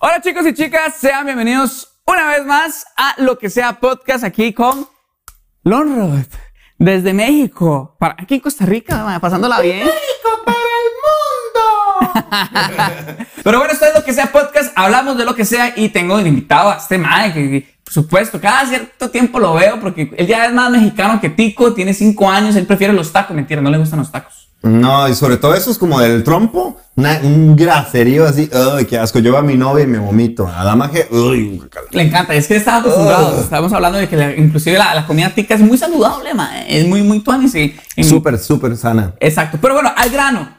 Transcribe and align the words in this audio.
Hola 0.00 0.20
chicos 0.20 0.46
y 0.46 0.54
chicas, 0.54 0.94
sean 0.94 1.26
bienvenidos 1.26 2.00
una 2.06 2.28
vez 2.28 2.46
más 2.46 2.86
a 2.96 3.16
Lo 3.18 3.36
que 3.36 3.50
sea 3.50 3.80
podcast 3.80 4.22
aquí 4.22 4.52
con 4.52 4.86
Lonrod 5.64 6.24
desde 6.78 7.12
México, 7.12 7.96
para 7.98 8.14
aquí 8.16 8.36
en 8.36 8.40
Costa 8.40 8.64
Rica, 8.64 9.18
pasándola 9.20 9.60
bien. 9.60 9.78
¡México 9.78 10.28
para 10.44 10.56
el 10.84 12.22
mundo! 12.30 13.26
Pero 13.42 13.58
bueno, 13.58 13.72
esto 13.72 13.86
es 13.86 13.94
Lo 13.96 14.04
que 14.04 14.12
sea 14.12 14.30
podcast, 14.30 14.72
hablamos 14.76 15.18
de 15.18 15.24
lo 15.24 15.34
que 15.34 15.44
sea 15.44 15.72
y 15.74 15.88
tengo 15.88 16.20
invitado 16.20 16.70
a 16.70 16.76
este 16.76 16.96
mae 16.96 17.32
que, 17.32 17.80
por 17.82 17.92
supuesto, 17.92 18.40
cada 18.40 18.66
cierto 18.66 19.10
tiempo 19.10 19.40
lo 19.40 19.54
veo 19.54 19.80
porque 19.80 20.12
él 20.16 20.28
ya 20.28 20.46
es 20.46 20.52
más 20.52 20.70
mexicano 20.70 21.20
que 21.20 21.30
Tico, 21.30 21.74
tiene 21.74 21.92
cinco 21.92 22.30
años, 22.30 22.54
él 22.54 22.66
prefiere 22.66 22.92
los 22.92 23.12
tacos, 23.12 23.34
mentira, 23.34 23.60
no 23.60 23.70
le 23.70 23.78
gustan 23.78 23.98
los 23.98 24.12
tacos. 24.12 24.47
No, 24.62 25.08
y 25.08 25.14
sobre 25.14 25.36
todo 25.36 25.54
eso 25.54 25.70
es 25.70 25.78
como 25.78 26.00
del 26.00 26.24
trompo, 26.24 26.76
una- 26.96 27.20
un 27.22 27.54
graserío 27.54 28.26
así, 28.26 28.50
¡ay, 28.52 28.86
qué 28.86 28.98
asco! 28.98 29.20
Yo 29.20 29.36
a 29.38 29.42
mi 29.42 29.54
novia 29.56 29.84
y 29.84 29.86
me 29.86 29.98
vomito. 29.98 30.48
A 30.48 30.64
la 30.64 30.74
magia, 30.74 31.06
¡uy! 31.12 31.62
Le 31.92 32.02
encanta, 32.02 32.34
es 32.34 32.48
que 32.48 32.56
estaba 32.56 32.78
acostumbrado. 32.78 33.40
Estamos 33.40 33.72
hablando 33.72 33.98
de 33.98 34.08
que 34.08 34.16
la- 34.16 34.34
inclusive 34.34 34.76
la, 34.76 34.94
la 34.94 35.06
comida 35.06 35.30
tica 35.30 35.54
es 35.54 35.60
muy 35.60 35.78
saludable, 35.78 36.34
ma, 36.34 36.62
es 36.66 36.86
muy, 36.88 37.02
muy 37.02 37.20
tuanis. 37.20 37.54
y- 37.54 37.76
y- 37.96 38.04
Súper, 38.04 38.36
súper 38.38 38.76
sana. 38.76 39.14
Exacto. 39.20 39.58
Pero 39.60 39.74
bueno, 39.74 39.92
al 39.96 40.10
grano. 40.10 40.58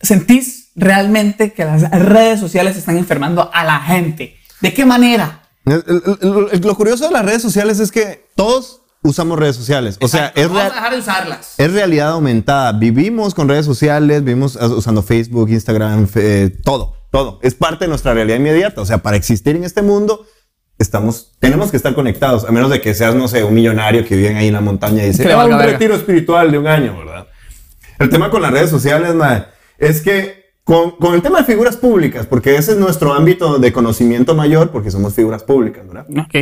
¿Sentís 0.00 0.70
realmente 0.76 1.52
que 1.54 1.64
las 1.64 1.90
redes 1.90 2.38
sociales 2.38 2.76
están 2.76 2.96
enfermando 2.98 3.50
a 3.52 3.64
la 3.64 3.80
gente? 3.80 4.36
¿De 4.60 4.72
qué 4.74 4.84
manera? 4.84 5.42
Lo 5.64 6.74
curioso 6.76 7.06
de 7.06 7.12
las 7.12 7.24
redes 7.24 7.42
sociales 7.42 7.80
es 7.80 7.90
que 7.90 8.28
todos 8.34 8.82
usamos 9.06 9.38
redes 9.38 9.56
sociales. 9.56 9.96
O 10.00 10.08
sea, 10.08 10.32
es, 10.34 10.48
Vamos 10.48 10.62
a 10.62 10.74
dejar 10.74 10.92
de 10.92 10.98
usarlas. 10.98 11.54
es 11.58 11.72
realidad 11.72 12.10
aumentada. 12.10 12.72
Vivimos 12.72 13.34
con 13.34 13.48
redes 13.48 13.64
sociales, 13.66 14.22
vivimos 14.24 14.56
uh, 14.56 14.74
usando 14.76 15.02
Facebook, 15.02 15.48
Instagram, 15.50 16.06
eh, 16.16 16.50
todo, 16.64 16.94
todo. 17.10 17.38
Es 17.42 17.54
parte 17.54 17.84
de 17.84 17.88
nuestra 17.88 18.12
realidad 18.14 18.36
inmediata. 18.38 18.80
O 18.80 18.86
sea, 18.86 18.98
para 18.98 19.16
existir 19.16 19.56
en 19.56 19.64
este 19.64 19.82
mundo, 19.82 20.26
estamos, 20.78 21.32
tenemos 21.40 21.70
que 21.70 21.76
estar 21.76 21.94
conectados. 21.94 22.44
A 22.44 22.52
menos 22.52 22.70
de 22.70 22.80
que 22.80 22.92
seas, 22.94 23.14
no 23.14 23.28
sé, 23.28 23.44
un 23.44 23.54
millonario 23.54 24.04
que 24.04 24.16
vive 24.16 24.34
ahí 24.36 24.48
en 24.48 24.52
la 24.54 24.60
montaña 24.60 25.02
y 25.04 25.06
dice, 25.08 25.22
Que 25.22 25.28
le 25.28 25.34
"Ah, 25.34 25.38
valga 25.38 25.54
un 25.56 25.60
verga". 25.60 25.72
retiro 25.72 25.94
espiritual 25.94 26.50
de 26.50 26.58
un 26.58 26.66
año, 26.66 26.96
¿verdad? 26.98 27.26
El 27.98 28.10
tema 28.10 28.30
con 28.30 28.42
las 28.42 28.50
redes 28.50 28.68
sociales, 28.70 29.14
mae, 29.14 29.44
es 29.78 30.02
que 30.02 30.44
con, 30.64 30.90
con 30.96 31.14
el 31.14 31.22
tema 31.22 31.38
de 31.38 31.44
figuras 31.44 31.76
públicas, 31.76 32.26
porque 32.26 32.56
ese 32.56 32.72
es 32.72 32.76
nuestro 32.78 33.14
ámbito 33.14 33.58
de 33.58 33.72
conocimiento 33.72 34.34
mayor, 34.34 34.70
porque 34.70 34.90
somos 34.90 35.14
figuras 35.14 35.44
públicas, 35.44 35.86
¿verdad? 35.86 36.06
Ok. 36.10 36.34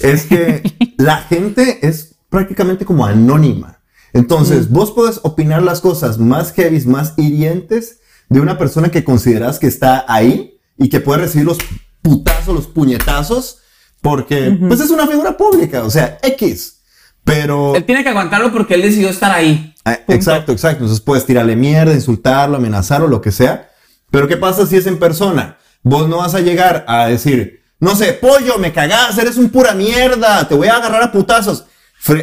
Es 0.00 0.24
que 0.24 0.62
la 0.96 1.18
gente 1.18 1.86
es 1.86 2.16
prácticamente 2.28 2.84
como 2.84 3.06
anónima. 3.06 3.80
Entonces, 4.12 4.70
vos 4.70 4.92
podés 4.92 5.20
opinar 5.22 5.62
las 5.62 5.80
cosas 5.80 6.18
más 6.18 6.52
heavy, 6.52 6.80
más 6.86 7.14
hirientes 7.16 8.00
de 8.28 8.40
una 8.40 8.58
persona 8.58 8.90
que 8.90 9.04
consideras 9.04 9.58
que 9.58 9.66
está 9.66 10.04
ahí 10.08 10.58
y 10.76 10.88
que 10.88 11.00
puede 11.00 11.22
recibir 11.22 11.46
los 11.46 11.58
putazos, 12.02 12.54
los 12.54 12.66
puñetazos, 12.66 13.58
porque 14.00 14.56
pues 14.66 14.80
es 14.80 14.90
una 14.90 15.06
figura 15.06 15.36
pública, 15.36 15.84
o 15.84 15.90
sea, 15.90 16.18
X. 16.22 16.80
Pero... 17.24 17.74
Él 17.74 17.84
tiene 17.84 18.02
que 18.02 18.08
aguantarlo 18.08 18.52
porque 18.52 18.74
él 18.74 18.82
decidió 18.82 19.10
estar 19.10 19.30
ahí. 19.30 19.74
Ah, 19.84 19.96
Punto. 19.96 20.12
Exacto, 20.12 20.52
exacto. 20.52 20.84
Entonces 20.84 21.04
puedes 21.04 21.26
tirarle 21.26 21.56
mierda, 21.56 21.92
insultarlo, 21.92 22.56
amenazarlo, 22.56 23.08
lo 23.08 23.20
que 23.20 23.32
sea. 23.32 23.70
Pero 24.10 24.28
¿qué 24.28 24.36
pasa 24.36 24.66
si 24.66 24.76
es 24.76 24.86
en 24.86 24.98
persona? 24.98 25.58
Vos 25.82 26.08
no 26.08 26.18
vas 26.18 26.34
a 26.34 26.40
llegar 26.40 26.84
a 26.88 27.06
decir, 27.06 27.57
no 27.80 27.94
sé, 27.94 28.12
pollo, 28.14 28.58
me 28.58 28.72
cagás, 28.72 29.16
eres 29.18 29.36
un 29.36 29.50
pura 29.50 29.72
mierda, 29.74 30.46
te 30.48 30.54
voy 30.54 30.68
a 30.68 30.76
agarrar 30.76 31.02
a 31.02 31.12
putazos. 31.12 31.64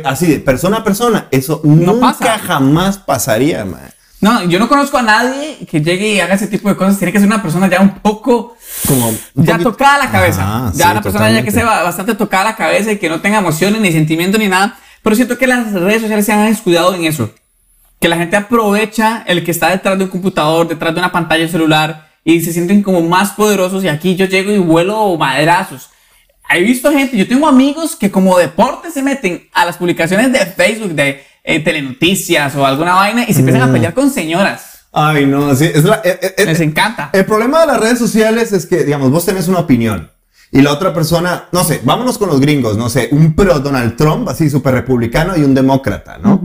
Así 0.06 0.26
de 0.28 0.40
persona 0.40 0.78
a 0.78 0.84
persona, 0.84 1.28
eso 1.32 1.62
nunca 1.64 2.00
pasa. 2.20 2.40
jamás 2.40 2.98
pasaría, 2.98 3.66
man. 3.66 3.92
No, 4.22 4.44
yo 4.46 4.58
no 4.58 4.68
conozco 4.70 4.98
a 4.98 5.02
nadie 5.04 5.58
que 5.70 5.82
llegue 5.82 6.14
y 6.14 6.20
haga 6.20 6.34
ese 6.36 6.48
tipo 6.48 6.70
de 6.70 6.76
cosas. 6.76 6.98
Tiene 6.98 7.12
que 7.12 7.20
ser 7.20 7.28
una 7.28 7.42
persona 7.42 7.70
ya 7.70 7.82
un 7.82 8.00
poco 8.00 8.56
Como 8.88 9.10
un 9.10 9.18
ya 9.36 9.54
poquito- 9.54 9.72
tocada 9.72 9.98
la 10.00 10.10
cabeza. 10.12 10.72
Ya 10.74 10.86
sí, 10.86 10.92
una 10.92 11.02
persona 11.02 11.30
ya 11.30 11.44
que 11.44 11.52
totalmente. 11.52 11.52
se 11.52 11.64
va 11.64 11.84
bastante 11.84 12.16
tocada 12.16 12.46
la 12.46 12.56
cabeza 12.56 12.92
y 12.94 12.98
que 12.98 13.10
no 13.10 13.22
tenga 13.22 13.38
emociones 13.40 13.82
ni 13.82 13.92
sentimientos 13.92 14.40
ni 14.40 14.48
nada. 14.48 14.78
Pero 15.04 15.16
siento 15.16 15.38
que 15.38 15.46
las 15.46 15.72
redes 15.74 16.02
sociales 16.02 16.26
se 16.26 16.32
han 16.34 16.48
descuidado 16.50 16.96
en 16.96 17.04
eso. 17.06 17.30
Que 18.00 18.08
la 18.08 18.16
gente 18.18 18.36
aprovecha 18.38 19.24
el 19.28 19.44
que 19.44 19.52
está 19.52 19.70
detrás 19.70 19.98
de 19.98 20.06
un 20.06 20.10
computador, 20.10 20.68
detrás 20.68 20.94
de 20.96 21.00
una 21.02 21.12
pantalla 21.12 21.48
celular 21.48 22.10
y 22.26 22.42
se 22.42 22.52
sienten 22.52 22.84
como 22.84 23.02
más 23.02 23.32
poderosos. 23.32 23.84
Y 23.86 23.88
aquí 23.88 24.18
yo 24.18 24.26
llego 24.26 24.52
y 24.52 24.58
vuelo 24.58 25.16
maderazos. 25.18 25.90
He 26.50 26.62
visto 26.62 26.92
gente, 26.92 27.16
yo 27.16 27.28
tengo 27.28 27.48
amigos 27.48 27.96
que 27.96 28.12
como 28.12 28.38
deporte 28.38 28.92
se 28.92 29.02
meten 29.02 29.48
a 29.54 29.64
las 29.66 29.78
publicaciones 29.78 30.32
de 30.34 30.40
Facebook, 30.46 30.92
de 30.94 31.24
eh, 31.44 31.60
telenoticias 31.62 32.56
o 32.56 32.66
alguna 32.66 32.96
vaina 32.96 33.24
y 33.28 33.34
se 33.34 33.40
empiezan 33.40 33.62
a 33.70 33.72
pelear 33.72 33.94
con 33.94 34.10
señoras. 34.12 34.80
Ay, 34.92 35.26
no, 35.26 35.56
sí, 35.56 35.66
es 35.74 35.84
la- 35.84 36.02
eh, 36.04 36.20
eh, 36.22 36.36
eh, 36.38 36.46
Les 36.46 36.60
encanta. 36.62 37.10
El 37.14 37.26
problema 37.26 37.62
de 37.62 37.68
las 37.68 37.80
redes 37.80 38.00
sociales 38.00 38.52
es 38.54 38.66
que, 38.66 38.84
digamos, 38.84 39.12
vos 39.12 39.26
tenés 39.26 39.48
una 39.48 39.60
opinión 39.60 40.10
y 40.52 40.62
la 40.62 40.72
otra 40.72 40.94
persona, 40.94 41.46
no 41.52 41.64
sé, 41.64 41.82
vámonos 41.84 42.18
con 42.18 42.30
los 42.30 42.40
gringos, 42.40 42.78
no 42.78 42.90
sé, 42.90 43.10
un 43.12 43.36
pro 43.36 43.60
Donald 43.60 43.98
Trump, 43.98 44.30
así 44.30 44.50
súper 44.50 44.74
republicano 44.76 45.36
y 45.36 45.44
un 45.44 45.54
demócrata, 45.54 46.18
¿no? 46.20 46.42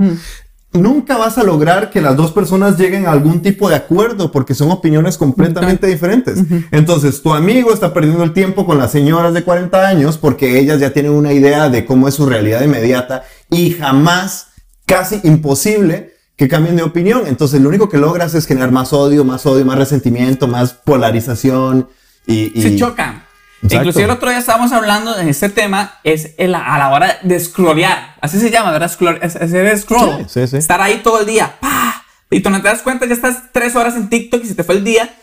Nunca 0.72 1.16
vas 1.16 1.36
a 1.36 1.42
lograr 1.42 1.90
que 1.90 2.00
las 2.00 2.16
dos 2.16 2.30
personas 2.30 2.78
lleguen 2.78 3.06
a 3.06 3.10
algún 3.10 3.42
tipo 3.42 3.68
de 3.68 3.74
acuerdo 3.74 4.30
porque 4.30 4.54
son 4.54 4.70
opiniones 4.70 5.18
completamente 5.18 5.88
diferentes. 5.88 6.38
Entonces, 6.70 7.22
tu 7.22 7.34
amigo 7.34 7.72
está 7.72 7.92
perdiendo 7.92 8.22
el 8.22 8.32
tiempo 8.32 8.64
con 8.64 8.78
las 8.78 8.92
señoras 8.92 9.34
de 9.34 9.42
40 9.42 9.88
años 9.88 10.16
porque 10.16 10.60
ellas 10.60 10.78
ya 10.78 10.92
tienen 10.92 11.10
una 11.12 11.32
idea 11.32 11.68
de 11.68 11.84
cómo 11.84 12.06
es 12.06 12.14
su 12.14 12.24
realidad 12.26 12.62
inmediata 12.62 13.24
y 13.50 13.72
jamás, 13.72 14.48
casi 14.86 15.20
imposible, 15.24 16.14
que 16.36 16.46
cambien 16.46 16.76
de 16.76 16.84
opinión. 16.84 17.22
Entonces, 17.26 17.60
lo 17.60 17.68
único 17.68 17.88
que 17.88 17.98
logras 17.98 18.34
es 18.34 18.46
generar 18.46 18.70
más 18.70 18.92
odio, 18.92 19.24
más 19.24 19.44
odio, 19.46 19.64
más 19.64 19.76
resentimiento, 19.76 20.46
más 20.46 20.72
polarización 20.72 21.88
y... 22.28 22.52
y- 22.58 22.62
se 22.62 22.76
chocan. 22.76 23.24
Exacto. 23.62 23.76
Inclusive 23.76 24.04
el 24.04 24.10
otro 24.10 24.30
día 24.30 24.38
estábamos 24.38 24.72
hablando 24.72 25.18
en 25.18 25.28
este 25.28 25.48
tema, 25.50 25.98
es 26.04 26.34
el- 26.38 26.54
a 26.54 26.78
la 26.78 26.88
hora 26.90 27.18
de 27.22 27.38
scrollear. 27.38 28.16
Así 28.20 28.38
se 28.40 28.50
llama, 28.50 28.70
¿verdad? 28.72 28.90
Scroll, 28.90 29.18
es- 29.22 29.82
scroll. 29.82 30.24
Sí, 30.28 30.40
sí, 30.40 30.46
sí. 30.48 30.56
Estar 30.56 30.80
ahí 30.80 31.00
todo 31.02 31.20
el 31.20 31.26
día. 31.26 31.56
¡pah! 31.60 32.02
Y 32.30 32.40
cuando 32.42 32.62
te 32.62 32.68
das 32.68 32.82
cuenta, 32.82 33.06
ya 33.06 33.14
estás 33.14 33.52
tres 33.52 33.76
horas 33.76 33.96
en 33.96 34.08
TikTok 34.08 34.42
y 34.44 34.46
se 34.46 34.54
te 34.54 34.64
fue 34.64 34.76
el 34.76 34.84
día. 34.84 35.14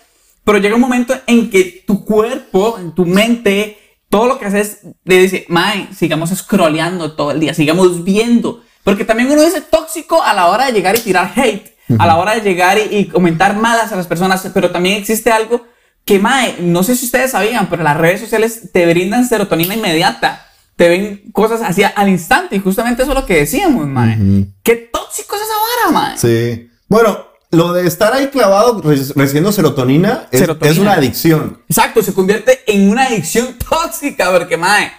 Pero 0.44 0.60
llega 0.60 0.76
un 0.76 0.82
momento 0.82 1.14
en 1.26 1.50
que 1.50 1.84
tu 1.86 2.06
cuerpo, 2.06 2.78
en 2.80 2.94
tu 2.94 3.06
mente, 3.06 3.78
todo 4.10 4.28
lo 4.28 4.40
que 4.40 4.46
haces, 4.46 4.80
le 5.04 5.18
dice, 5.18 5.46
Mae, 5.50 5.90
sigamos 5.94 6.30
scrolleando 6.30 7.14
todo 7.14 7.32
el 7.32 7.40
día, 7.40 7.54
sigamos 7.54 8.04
viendo. 8.04 8.62
Porque 8.84 9.04
también 9.04 9.30
uno 9.32 9.42
dice 9.42 9.62
tóxico 9.62 10.24
a 10.24 10.34
la 10.34 10.48
hora 10.48 10.68
de 10.68 10.72
llegar 10.74 10.96
y 10.96 11.00
tirar 11.00 11.32
hate, 11.36 11.76
a 12.00 12.06
la 12.06 12.18
hora 12.18 12.34
de 12.36 12.42
llegar 12.42 12.78
y, 12.78 12.96
y 12.96 13.06
comentar 13.08 13.56
malas 13.58 13.92
a 13.92 13.96
las 13.98 14.08
personas, 14.08 14.50
pero 14.54 14.72
también 14.72 14.98
existe 14.98 15.32
algo 15.32 15.66
que, 16.08 16.18
Mae, 16.20 16.56
no 16.62 16.82
sé 16.82 16.96
si 16.96 17.06
ustedes 17.06 17.32
sabían, 17.32 17.70
pero 17.70 17.84
las 17.84 17.98
redes 17.98 18.22
sociales 18.22 18.72
te 18.74 18.86
brindan 18.88 19.28
serotonina 19.28 19.76
inmediata. 19.76 20.44
Te 20.76 20.90
ven 20.90 21.32
cosas 21.34 21.62
así 21.64 21.84
al 21.84 22.08
instante 22.10 22.56
y 22.56 22.60
justamente 22.60 23.04
eso 23.04 23.12
es 23.12 23.20
lo 23.20 23.26
que 23.26 23.36
decíamos, 23.38 23.86
Mae. 23.88 24.18
Qué 24.64 24.76
tóxico 24.92 25.36
es 25.36 25.42
esa 25.42 25.54
vara, 25.92 25.92
Mae. 26.08 26.18
Sí. 26.18 26.70
Bueno, 26.88 27.26
lo 27.52 27.74
de 27.74 27.88
estar 27.88 28.14
ahí 28.14 28.28
clavado 28.28 28.82
re- 28.82 28.96
recibiendo 29.16 29.52
serotonina 29.52 30.28
es, 30.32 30.40
Serotonina. 30.40 30.72
es 30.72 30.78
una 30.80 30.94
adicción. 30.94 31.62
Exacto, 31.68 32.02
se 32.02 32.14
convierte 32.14 32.60
en 32.68 32.90
una 32.90 33.06
adicción 33.08 33.56
tóxica, 33.70 34.32
porque, 34.32 34.56
Mae. 34.58 34.92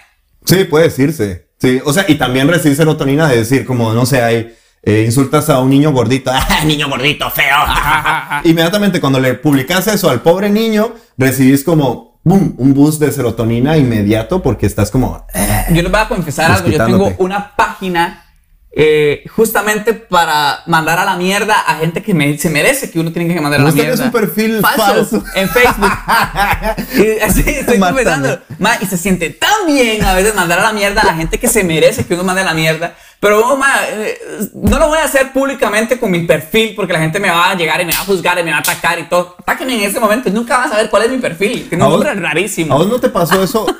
Sí, 0.45 0.63
puede 0.65 0.85
decirse. 0.85 1.49
Sí, 1.61 1.81
o 1.83 1.91
sea, 1.91 2.05
y 2.07 2.15
también 2.15 2.47
recibir 2.47 2.77
serotonina 2.77 3.27
de 3.27 3.37
decir, 3.37 3.65
como, 3.65 3.93
no 3.93 4.05
sé, 4.05 4.21
hay, 4.21 4.55
eh, 4.83 5.03
insultas 5.05 5.49
a 5.49 5.59
un 5.59 5.69
niño 5.69 5.91
gordito, 5.91 6.31
¡ah, 6.33 6.63
niño 6.65 6.89
gordito, 6.89 7.29
feo! 7.29 7.57
Inmediatamente 8.43 8.99
cuando 9.01 9.19
le 9.19 9.33
publicas 9.35 9.87
eso 9.87 10.09
al 10.09 10.21
pobre 10.21 10.49
niño, 10.49 10.93
recibís 11.17 11.63
como, 11.63 12.19
boom, 12.23 12.55
un 12.57 12.73
boost 12.73 12.99
de 13.01 13.11
serotonina 13.11 13.77
inmediato 13.77 14.41
porque 14.41 14.65
estás 14.65 14.91
como, 14.91 15.25
"Eh". 15.33 15.65
Yo 15.71 15.81
les 15.81 15.91
voy 15.91 15.99
a 16.01 16.07
confesar 16.07 16.51
algo. 16.51 16.69
Yo 16.69 16.85
tengo 16.85 17.13
una 17.19 17.55
página 17.55 18.25
eh, 18.71 19.23
justamente 19.35 19.95
para 19.95 20.59
mandar 20.67 20.99
a 20.99 21.03
la 21.05 21.15
mierda 21.17 21.55
a 21.59 21.77
gente 21.79 22.03
que 22.03 22.13
me- 22.13 22.37
se 22.37 22.51
merece 22.51 22.91
que 22.91 22.99
uno 22.99 23.11
tiene 23.11 23.33
que 23.33 23.41
mandar 23.41 23.59
a 23.59 23.63
la 23.63 23.71
mierda. 23.71 24.05
un 24.05 24.11
perfil 24.11 24.61
falso. 24.61 25.23
en 25.33 25.49
Facebook. 25.49 25.91
y 26.95 27.19
así 27.19 27.43
estoy. 27.47 27.79
Ma, 27.79 28.77
y 28.79 28.85
se 28.85 28.97
siente 28.97 29.31
tan 29.31 29.65
bien 29.65 30.03
a 30.03 30.13
veces 30.13 30.35
mandar 30.35 30.59
a 30.59 30.63
la 30.63 30.73
mierda 30.73 31.01
a 31.01 31.05
la 31.05 31.15
gente 31.15 31.39
que 31.39 31.47
se 31.47 31.63
merece 31.63 32.05
que 32.05 32.13
uno 32.13 32.23
mande 32.23 32.41
a 32.41 32.45
la 32.45 32.53
mierda. 32.53 32.95
Pero 33.19 33.45
oh, 33.45 33.57
ma, 33.57 33.67
eh, 33.89 34.17
no 34.53 34.79
lo 34.79 34.87
voy 34.87 34.97
a 34.97 35.03
hacer 35.03 35.33
públicamente 35.33 35.99
con 35.99 36.09
mi 36.09 36.21
perfil 36.25 36.73
porque 36.75 36.93
la 36.93 36.99
gente 36.99 37.19
me 37.19 37.29
va 37.29 37.51
a 37.51 37.55
llegar 37.55 37.81
y 37.81 37.85
me 37.85 37.91
va 37.91 37.99
a 37.99 38.05
juzgar 38.05 38.39
y 38.39 38.43
me 38.43 38.51
va 38.51 38.57
a 38.57 38.61
atacar 38.61 38.97
y 38.97 39.03
todo. 39.09 39.35
Atáquenme 39.39 39.75
en 39.75 39.89
ese 39.89 39.99
momento 39.99 40.29
y 40.29 40.31
nunca 40.31 40.57
vas 40.57 40.67
a 40.67 40.69
saber 40.75 40.89
cuál 40.89 41.03
es 41.03 41.11
mi 41.11 41.17
perfil. 41.17 41.67
Tiene 41.67 41.83
¿A 41.83 41.87
un 41.87 41.93
vos- 41.97 42.05
nombre 42.05 42.21
rarísimo. 42.21 42.73
¿A 42.73 42.77
vos 42.77 42.87
no 42.87 42.99
te 42.99 43.09
pasó 43.09 43.41
eso? 43.43 43.65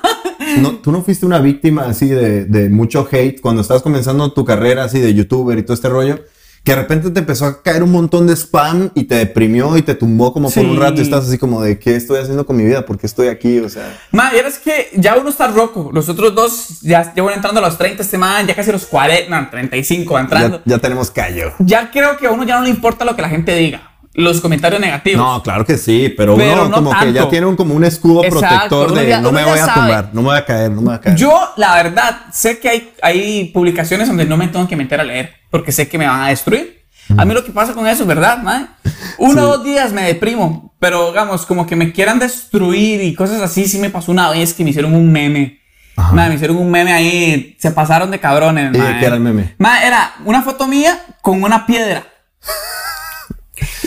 No, 0.57 0.71
¿Tú 0.77 0.91
no 0.91 1.03
fuiste 1.03 1.27
una 1.27 1.37
víctima 1.39 1.83
así 1.85 2.07
de, 2.07 2.45
de 2.45 2.69
mucho 2.69 3.07
hate 3.11 3.39
cuando 3.39 3.61
estabas 3.61 3.83
comenzando 3.83 4.31
tu 4.33 4.43
carrera 4.45 4.85
así 4.85 4.99
de 4.99 5.13
youtuber 5.13 5.57
y 5.59 5.63
todo 5.63 5.73
este 5.75 5.89
rollo? 5.89 6.21
Que 6.69 6.75
de 6.75 6.81
repente 6.81 7.09
te 7.09 7.19
empezó 7.21 7.45
a 7.47 7.63
caer 7.63 7.81
un 7.81 7.91
montón 7.91 8.27
de 8.27 8.35
spam 8.35 8.91
y 8.93 9.05
te 9.05 9.15
deprimió 9.15 9.75
y 9.75 9.81
te 9.81 9.95
tumbó 9.95 10.31
como 10.31 10.49
por 10.51 10.53
Sí. 10.53 10.59
un 10.69 10.79
rato 10.79 10.99
y 10.99 11.03
estás 11.03 11.25
así 11.27 11.39
como 11.39 11.63
de 11.63 11.79
¿qué 11.79 11.95
estoy 11.95 12.19
haciendo 12.19 12.45
con 12.45 12.57
mi 12.57 12.63
vida? 12.63 12.85
¿Por 12.85 12.99
qué 12.99 13.07
estoy 13.07 13.27
aquí? 13.29 13.57
O 13.59 13.69
sea, 13.69 13.97
Ma, 14.11 14.29
y 14.35 14.37
es 14.37 14.59
que 14.59 14.89
ya 14.95 15.17
uno 15.17 15.29
está 15.31 15.47
roco. 15.47 15.89
Los 15.91 16.09
otros 16.09 16.35
dos 16.35 16.81
ya 16.81 17.11
llevan 17.15 17.33
entrando 17.33 17.59
a 17.59 17.63
los 17.63 17.75
30 17.75 18.03
este 18.03 18.19
man, 18.19 18.45
ya 18.45 18.53
casi 18.55 18.69
a 18.69 18.73
los 18.73 18.85
40, 18.85 19.29
no, 19.41 19.49
35 19.49 20.13
va 20.13 20.21
entrando. 20.21 20.57
ya, 20.63 20.75
ya 20.75 20.77
tenemos 20.77 21.09
callo. 21.09 21.53
Ya 21.57 21.89
creo 21.89 22.17
que 22.17 22.27
a 22.27 22.31
uno 22.31 22.43
ya 22.43 22.59
no 22.59 22.65
le 22.65 22.69
importa 22.69 23.03
lo 23.03 23.15
que 23.15 23.23
la 23.23 23.29
gente 23.29 23.55
diga. 23.55 23.88
Los 24.19 24.41
comentarios 24.41 24.79
negativos. 24.81 25.25
No, 25.25 25.41
claro 25.43 25.65
que 25.65 25.77
sí, 25.77 26.13
pero, 26.15 26.35
Pero 26.35 26.53
uno 26.53 26.69
no 26.69 26.75
como 26.75 26.99
que 26.99 27.13
ya 27.13 27.27
tiene 27.29 27.45
un, 27.45 27.55
como 27.55 27.73
un 27.73 27.83
escudo 27.83 28.23
Exacto, 28.23 28.39
protector 28.81 28.93
de 28.93 29.09
ya- 29.09 29.21
no 29.21 29.31
me 29.31 29.43
voy 29.43 29.57
a 29.59 29.65
sabe. 29.65 29.79
tumbar, 29.81 30.09
no 30.13 30.21
me 30.21 30.27
voy 30.29 30.37
a 30.37 30.45
caer, 30.45 30.71
no 30.71 30.81
me 30.81 30.87
voy 30.87 30.95
a 30.95 31.01
caer. 31.01 31.15
Yo, 31.17 31.39
la 31.57 31.75
verdad, 31.75 32.21
sé 32.33 32.59
que 32.59 32.69
hay, 32.69 32.93
hay 33.01 33.45
publicaciones 33.53 34.07
donde 34.07 34.25
no 34.25 34.37
me 34.37 34.47
tengo 34.47 34.67
que 34.67 34.75
meter 34.75 34.99
a 34.99 35.03
leer 35.03 35.33
porque 35.49 35.71
sé 35.71 35.87
que 35.87 35.97
me 35.97 36.05
van 36.07 36.21
a 36.21 36.27
destruir. 36.29 36.79
A 37.17 37.25
mí 37.25 37.33
lo 37.33 37.43
que 37.43 37.51
pasa 37.51 37.73
con 37.73 37.87
eso 37.87 38.03
es 38.03 38.07
verdad, 38.07 38.37
man. 38.43 38.69
Uno 39.17 39.41
o 39.43 39.47
dos 39.57 39.63
días 39.63 39.91
me 39.93 40.03
deprimo, 40.03 40.75
pero 40.79 41.07
digamos, 41.09 41.45
como 41.45 41.65
que 41.65 41.75
me 41.75 41.91
quieran 41.91 42.19
destruir 42.19 43.01
y 43.01 43.15
cosas 43.15 43.41
así, 43.41 43.67
sí 43.67 43.79
me 43.79 43.89
pasó 43.89 44.11
una 44.11 44.29
vez 44.29 44.53
que 44.53 44.63
me 44.63 44.69
hicieron 44.69 44.93
un 44.93 45.11
meme. 45.11 45.59
Man, 46.13 46.29
me 46.29 46.35
hicieron 46.35 46.55
un 46.55 46.71
meme 46.71 46.93
ahí, 46.93 47.57
se 47.59 47.71
pasaron 47.71 48.09
de 48.11 48.19
cabrones. 48.19 48.69
¿Y 48.73 48.99
qué 48.99 49.05
era 49.05 49.15
el 49.15 49.21
meme? 49.21 49.55
Era 49.83 50.13
una 50.23 50.41
foto 50.43 50.65
mía 50.67 50.97
con 51.21 51.43
una 51.43 51.65
piedra. 51.65 52.03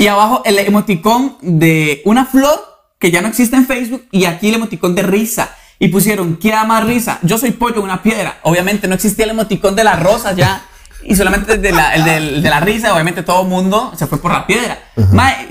Y 0.03 0.09
abajo 0.09 0.43
el 0.45 0.59
emoticón 0.59 1.37
de 1.43 2.03
una 2.05 2.27
flor 2.27 2.59
que 2.99 3.13
ya 3.13 3.23
no 3.23 3.29
existe 3.29 3.55
en 3.55 3.67
Facebook 3.67 4.05
y 4.11 4.25
aquí 4.25 4.49
el 4.49 4.57
emoticón 4.57 4.97
de 4.97 5.03
risa. 5.03 5.55
Y 5.79 5.89
pusieron, 5.89 6.37
¿qué 6.39 6.51
da 6.51 6.65
más 6.65 6.85
risa? 6.85 7.21
Yo 7.23 7.39
soy 7.39 7.53
pollo, 7.53 7.81
una 7.83 8.03
piedra. 8.03 8.39
Obviamente 8.43 8.89
no 8.89 8.95
existía 8.97 9.25
el 9.27 9.31
emoticón 9.31 9.77
de 9.77 9.85
la 9.85 9.95
rosa 9.95 10.33
ya. 10.33 10.63
Y 11.05 11.15
solamente 11.15 11.53
el 11.55 11.63
de 11.63 11.71
la, 11.71 11.95
el 11.95 12.05
del- 12.05 12.43
de 12.43 12.51
la 12.51 12.59
risa, 12.59 12.93
obviamente 12.93 13.23
todo 13.23 13.43
el 13.43 13.49
mundo 13.49 13.93
se 13.97 14.09
fue 14.09 14.21
por 14.21 14.33
la 14.33 14.45
piedra. 14.45 14.79
Mae, 15.13 15.47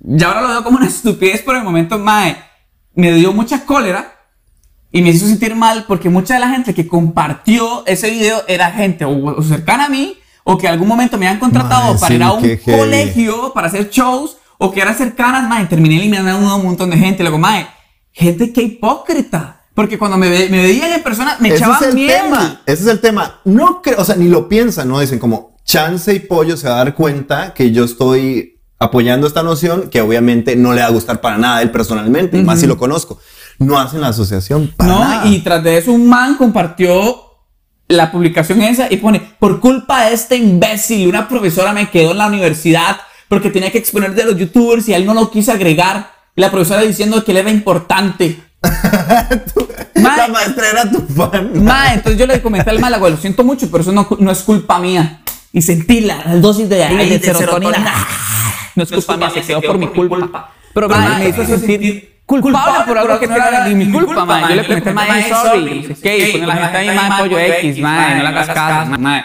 ya 0.00 0.28
ahora 0.28 0.42
lo 0.42 0.48
veo 0.48 0.64
como 0.64 0.76
una 0.76 0.86
estupidez, 0.86 1.42
en 1.46 1.56
el 1.56 1.62
momento, 1.64 1.98
mae, 1.98 2.36
me 2.94 3.10
dio 3.12 3.32
mucha 3.32 3.64
cólera 3.64 4.12
y 4.92 5.00
me 5.00 5.10
hizo 5.10 5.26
sentir 5.26 5.54
mal 5.56 5.84
porque 5.88 6.10
mucha 6.10 6.34
de 6.34 6.40
la 6.40 6.50
gente 6.50 6.74
que 6.74 6.86
compartió 6.88 7.84
ese 7.86 8.10
video 8.10 8.42
era 8.48 8.70
gente 8.70 9.04
o, 9.06 9.36
o 9.38 9.42
cercana 9.42 9.86
a 9.86 9.88
mí 9.88 10.18
o 10.44 10.56
que 10.58 10.68
algún 10.68 10.86
momento 10.88 11.18
me 11.18 11.26
habían 11.26 11.40
contratado 11.40 11.90
Mae, 11.92 11.98
para 12.00 12.08
sí, 12.08 12.14
ir 12.14 12.22
a 12.22 12.32
un 12.32 12.42
qué 12.42 12.56
heavy. 12.58 12.78
colegio 12.78 13.52
para 13.54 13.66
hacer 13.68 13.90
shows 13.90 14.36
o 14.58 14.70
que 14.70 14.80
eran 14.80 14.94
cercanas, 14.96 15.48
mae, 15.48 15.66
terminé 15.66 15.96
eliminando 15.96 16.48
a 16.48 16.54
un 16.56 16.64
montón 16.64 16.90
de 16.90 16.96
gente. 16.98 17.22
Luego, 17.22 17.38
mae, 17.38 17.66
gente 18.12 18.52
que 18.52 18.62
hipócrita. 18.62 19.62
Porque 19.74 19.98
cuando 19.98 20.16
me, 20.16 20.28
ve- 20.28 20.48
me 20.50 20.62
veían 20.62 20.92
en 20.92 21.02
persona 21.02 21.36
me 21.40 21.48
Ese 21.48 21.56
echaban 21.56 21.82
es 21.82 21.88
el 21.88 21.94
miedo. 21.96 22.14
tema. 22.22 22.62
Ese 22.64 22.82
es 22.84 22.88
el 22.88 23.00
tema. 23.00 23.40
No 23.44 23.82
creo, 23.82 23.96
o 24.00 24.04
sea, 24.04 24.14
ni 24.14 24.28
lo 24.28 24.48
piensan, 24.48 24.88
¿no? 24.88 25.00
Dicen 25.00 25.18
como, 25.18 25.56
chance 25.64 26.14
y 26.14 26.20
pollo 26.20 26.56
se 26.56 26.68
va 26.68 26.74
a 26.74 26.84
dar 26.84 26.94
cuenta 26.94 27.54
que 27.54 27.72
yo 27.72 27.84
estoy 27.84 28.60
apoyando 28.78 29.26
esta 29.26 29.42
noción 29.42 29.88
que 29.90 30.00
obviamente 30.00 30.54
no 30.54 30.74
le 30.74 30.82
va 30.82 30.86
a 30.88 30.90
gustar 30.90 31.20
para 31.20 31.38
nada 31.38 31.56
a 31.56 31.62
él 31.62 31.70
personalmente, 31.72 32.38
y 32.38 32.42
más 32.44 32.60
si 32.60 32.66
lo 32.68 32.76
conozco. 32.78 33.18
No 33.58 33.78
hacen 33.80 34.00
la 34.00 34.08
asociación 34.08 34.72
para 34.76 34.92
No, 34.92 34.98
nada. 35.00 35.26
y 35.26 35.40
tras 35.40 35.62
de 35.64 35.78
eso 35.78 35.90
un 35.92 36.08
man 36.08 36.36
compartió 36.36 37.33
la 37.88 38.10
publicación 38.10 38.62
esa 38.62 38.92
y 38.92 38.96
pone, 38.96 39.20
por 39.38 39.60
culpa 39.60 40.06
de 40.06 40.14
este 40.14 40.36
imbécil, 40.36 41.08
una 41.08 41.28
profesora 41.28 41.72
me 41.72 41.90
quedó 41.90 42.12
en 42.12 42.18
la 42.18 42.26
universidad 42.26 42.98
porque 43.28 43.50
tenía 43.50 43.70
que 43.70 43.78
exponer 43.78 44.14
de 44.14 44.24
los 44.24 44.36
youtubers 44.36 44.88
y 44.88 44.94
él 44.94 45.04
no 45.06 45.14
lo 45.14 45.30
quiso 45.30 45.52
agregar. 45.52 46.12
Y 46.36 46.40
la 46.40 46.50
profesora 46.50 46.82
diciendo 46.82 47.24
que 47.24 47.32
él 47.32 47.38
era 47.38 47.50
importante. 47.50 48.38
la 48.62 50.02
Mae, 50.02 50.28
maestra 50.30 50.70
era 50.70 50.90
tu 50.90 51.00
fan. 51.00 51.62
mae, 51.64 51.94
entonces 51.94 52.18
yo 52.18 52.26
le 52.26 52.40
comenté 52.40 52.70
al 52.70 52.80
mal, 52.80 52.98
lo 52.98 53.16
siento 53.16 53.44
mucho, 53.44 53.70
pero 53.70 53.82
eso 53.82 53.92
no, 53.92 54.08
no 54.18 54.30
es 54.30 54.42
culpa 54.42 54.78
mía. 54.78 55.20
Y 55.52 55.62
sentí 55.62 56.00
la, 56.00 56.24
la 56.24 56.36
dosis 56.36 56.68
de, 56.68 56.82
ay, 56.82 57.10
de 57.10 57.20
serotonina. 57.20 57.94
No 58.74 58.82
es 58.82 58.90
culpa 58.90 59.16
mía, 59.16 59.30
se 59.30 59.42
quedó 59.42 59.62
por 59.62 59.78
mi 59.78 59.86
culpa. 59.88 60.50
Pero 60.72 60.88
me 60.88 61.28
hizo 61.28 61.44
sentir 61.44 62.13
culpable 62.26 62.84
por 62.86 62.98
algo 62.98 63.18
que 63.18 63.26
no 63.26 63.36
era 63.36 63.68
ni 63.68 63.74
mi 63.74 63.92
culpa, 63.92 64.24
mae. 64.24 64.50
Yo 64.50 64.62
le 64.62 64.66
comenté, 64.66 64.92
mae, 64.92 65.28
sorry, 65.28 65.80
no 65.80 65.94
sé 65.94 66.02
qué, 66.02 66.28
y 66.28 66.32
pone 66.32 66.46
la 66.46 66.56
gente 66.56 66.76
ahí, 66.78 66.96
mae, 66.96 67.22
pollo 67.22 67.38
X, 67.38 67.78
mae, 67.78 68.16
no 68.16 68.22
le 68.22 68.28
hagas 68.28 68.48
caso, 68.48 68.90
mae. 68.98 69.24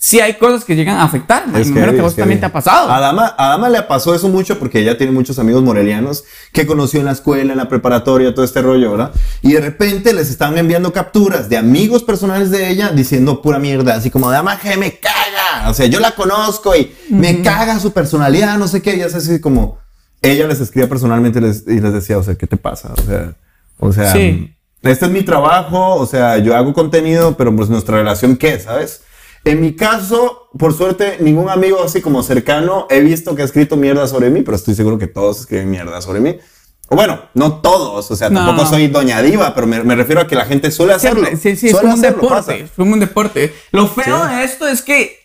Sí 0.00 0.20
hay 0.20 0.34
cosas 0.34 0.64
que 0.64 0.76
llegan 0.76 0.96
a 0.96 1.02
afectar. 1.02 1.42
Es 1.42 1.50
Me 1.50 1.58
imagino 1.58 1.86
heavy, 1.86 1.96
que 1.96 2.02
vos 2.02 2.14
también 2.14 2.38
te 2.38 2.46
ha 2.46 2.52
pasado. 2.52 2.88
A 2.88 3.00
Dama, 3.00 3.34
a 3.36 3.48
Dama 3.48 3.68
le 3.68 3.82
pasó 3.82 4.14
eso 4.14 4.28
mucho 4.28 4.56
porque 4.56 4.78
ella 4.78 4.96
tiene 4.96 5.12
muchos 5.12 5.40
amigos 5.40 5.64
morelianos 5.64 6.22
que 6.52 6.68
conoció 6.68 7.00
en 7.00 7.06
la 7.06 7.12
escuela, 7.12 7.50
en 7.50 7.58
la 7.58 7.68
preparatoria, 7.68 8.32
todo 8.32 8.44
este 8.44 8.62
rollo, 8.62 8.92
¿verdad? 8.92 9.10
Y 9.42 9.54
de 9.54 9.60
repente 9.60 10.12
les 10.12 10.30
estaban 10.30 10.56
enviando 10.56 10.92
capturas 10.92 11.48
de 11.48 11.56
amigos 11.56 12.04
personales 12.04 12.52
de 12.52 12.70
ella 12.70 12.90
diciendo 12.90 13.42
pura 13.42 13.58
mierda, 13.58 13.96
así 13.96 14.08
como 14.08 14.30
Dama 14.30 14.56
G 14.60 14.76
me 14.76 15.00
caga. 15.00 15.68
O 15.68 15.74
sea, 15.74 15.86
yo 15.86 15.98
la 15.98 16.12
conozco 16.12 16.76
y 16.76 16.94
me 17.08 17.42
caga 17.42 17.80
su 17.80 17.92
personalidad, 17.92 18.56
no 18.56 18.68
sé 18.68 18.80
qué. 18.80 18.94
Y 18.94 19.00
es 19.00 19.16
así 19.16 19.40
como 19.40 19.78
ella 20.22 20.46
les 20.46 20.60
escribía 20.60 20.88
personalmente 20.88 21.38
y 21.38 21.42
les, 21.42 21.64
y 21.66 21.80
les 21.80 21.92
decía, 21.92 22.18
o 22.18 22.22
sea, 22.22 22.34
¿qué 22.34 22.46
te 22.46 22.56
pasa? 22.56 22.92
O 22.96 23.02
sea, 23.02 23.34
o 23.78 23.92
sea, 23.92 24.12
Sí. 24.12 24.54
este 24.82 25.06
es 25.06 25.10
mi 25.10 25.22
trabajo, 25.22 25.94
o 25.96 26.06
sea, 26.06 26.38
yo 26.38 26.56
hago 26.56 26.72
contenido, 26.74 27.36
pero 27.36 27.54
pues 27.54 27.68
nuestra 27.68 27.98
relación, 27.98 28.36
¿qué? 28.36 28.58
¿Sabes? 28.58 29.02
En 29.44 29.60
mi 29.60 29.74
caso, 29.76 30.48
por 30.58 30.74
suerte, 30.74 31.18
ningún 31.20 31.48
amigo 31.48 31.82
así 31.82 32.00
como 32.00 32.22
cercano 32.22 32.86
he 32.90 33.00
visto 33.00 33.34
que 33.36 33.42
ha 33.42 33.44
escrito 33.44 33.76
mierda 33.76 34.06
sobre 34.08 34.30
mí, 34.30 34.42
pero 34.42 34.56
estoy 34.56 34.74
seguro 34.74 34.98
que 34.98 35.06
todos 35.06 35.40
escriben 35.40 35.70
mierda 35.70 36.00
sobre 36.02 36.20
mí. 36.20 36.36
O 36.90 36.96
bueno, 36.96 37.20
no 37.34 37.60
todos, 37.60 38.10
o 38.10 38.16
sea, 38.16 38.30
No. 38.30 38.44
tampoco 38.44 38.68
soy 38.68 38.88
doña 38.88 39.20
diva, 39.22 39.54
pero 39.54 39.66
me, 39.66 39.82
me 39.84 39.94
refiero 39.94 40.22
a 40.22 40.26
que 40.26 40.34
la 40.34 40.46
gente 40.46 40.70
suele 40.70 40.94
hacerlo. 40.94 41.26
Sí, 41.40 41.54
sí, 41.54 41.68
es 41.68 41.76
como 41.76 41.92
un 41.92 41.98
hacerlo, 41.98 42.22
deporte. 42.22 42.34
pasa. 42.34 42.54
Es 42.56 42.70
como 42.72 42.92
un 42.94 43.00
deporte. 43.00 43.54
Lo 43.72 43.86
feo 43.88 44.26
Sí. 44.28 44.34
de 44.34 44.44
esto 44.44 44.66
es 44.66 44.82
que 44.82 45.18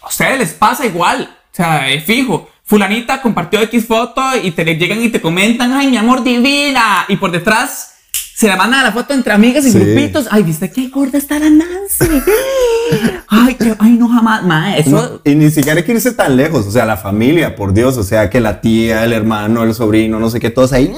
a 0.00 0.06
ustedes 0.08 0.38
les 0.38 0.52
pasa 0.54 0.86
igual. 0.86 1.28
O 1.52 1.54
sea, 1.56 1.90
es 1.90 2.04
fijo. 2.04 2.48
Fulanita 2.72 3.20
compartió 3.20 3.60
X 3.60 3.84
foto 3.86 4.22
y 4.42 4.50
te 4.52 4.64
le 4.64 4.76
llegan 4.76 5.02
y 5.02 5.10
te 5.10 5.20
comentan, 5.20 5.74
ay, 5.74 5.88
mi 5.88 5.98
amor 5.98 6.24
divina. 6.24 7.04
Y 7.06 7.16
por 7.16 7.30
detrás 7.30 7.92
se 8.34 8.48
la 8.48 8.56
mandan 8.56 8.80
a 8.80 8.84
la 8.84 8.92
foto 8.92 9.12
entre 9.12 9.34
amigas 9.34 9.66
y 9.66 9.72
Sí. 9.72 9.78
grupitos. 9.78 10.26
Ay, 10.30 10.42
viste 10.42 10.70
qué 10.70 10.88
gorda 10.88 11.18
está 11.18 11.38
la 11.38 11.50
Nancy. 11.50 12.06
ay, 13.28 13.56
que, 13.56 13.74
ay, 13.78 13.90
no 13.90 14.08
jamás. 14.08 14.78
Eso. 14.78 14.90
No, 14.90 15.20
y 15.22 15.34
ni 15.34 15.50
siquiera 15.50 15.80
hay 15.80 15.84
que 15.84 15.92
irse 15.92 16.12
tan 16.12 16.34
lejos, 16.34 16.66
o 16.66 16.70
sea, 16.70 16.86
la 16.86 16.96
familia, 16.96 17.56
por 17.56 17.74
Dios, 17.74 17.98
o 17.98 18.04
sea, 18.04 18.30
que 18.30 18.40
la 18.40 18.62
tía, 18.62 19.04
el 19.04 19.12
hermano, 19.12 19.64
el 19.64 19.74
sobrino, 19.74 20.18
no 20.18 20.30
sé 20.30 20.40
qué, 20.40 20.48
todos 20.48 20.72
ahí, 20.72 20.90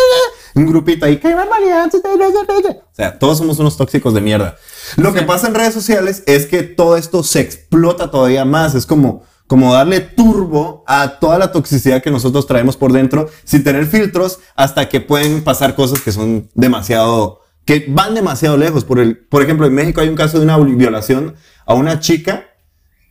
un 0.56 0.66
grupito 0.66 1.06
ahí, 1.06 1.18
qué 1.18 1.32
barbaridad, 1.36 1.88
o 1.94 2.94
sea, 2.96 3.16
todos 3.16 3.38
somos 3.38 3.60
unos 3.60 3.76
tóxicos 3.76 4.12
de 4.12 4.20
mierda. 4.22 4.56
Lo 4.96 5.14
que 5.14 5.22
pasa 5.22 5.46
en 5.46 5.54
redes 5.54 5.72
sociales 5.72 6.24
es 6.26 6.46
que 6.46 6.64
todo 6.64 6.96
esto 6.96 7.22
se 7.22 7.38
explota 7.38 8.10
todavía 8.10 8.44
más, 8.44 8.74
es 8.74 8.86
como, 8.86 9.22
como 9.46 9.74
darle 9.74 10.00
turbo 10.00 10.84
a 10.86 11.18
toda 11.18 11.38
la 11.38 11.52
toxicidad 11.52 12.02
que 12.02 12.10
nosotros 12.10 12.46
traemos 12.46 12.76
por 12.76 12.92
dentro 12.92 13.28
sin 13.44 13.64
tener 13.64 13.86
filtros 13.86 14.38
hasta 14.56 14.88
que 14.88 15.00
pueden 15.00 15.44
pasar 15.44 15.74
cosas 15.74 16.00
que 16.00 16.12
son 16.12 16.48
demasiado, 16.54 17.40
que 17.64 17.84
van 17.88 18.14
demasiado 18.14 18.56
lejos. 18.56 18.84
Por, 18.84 18.98
el, 18.98 19.18
por 19.18 19.42
ejemplo, 19.42 19.66
en 19.66 19.74
México 19.74 20.00
hay 20.00 20.08
un 20.08 20.16
caso 20.16 20.38
de 20.38 20.44
una 20.44 20.56
violación 20.58 21.34
a 21.66 21.74
una 21.74 22.00
chica 22.00 22.46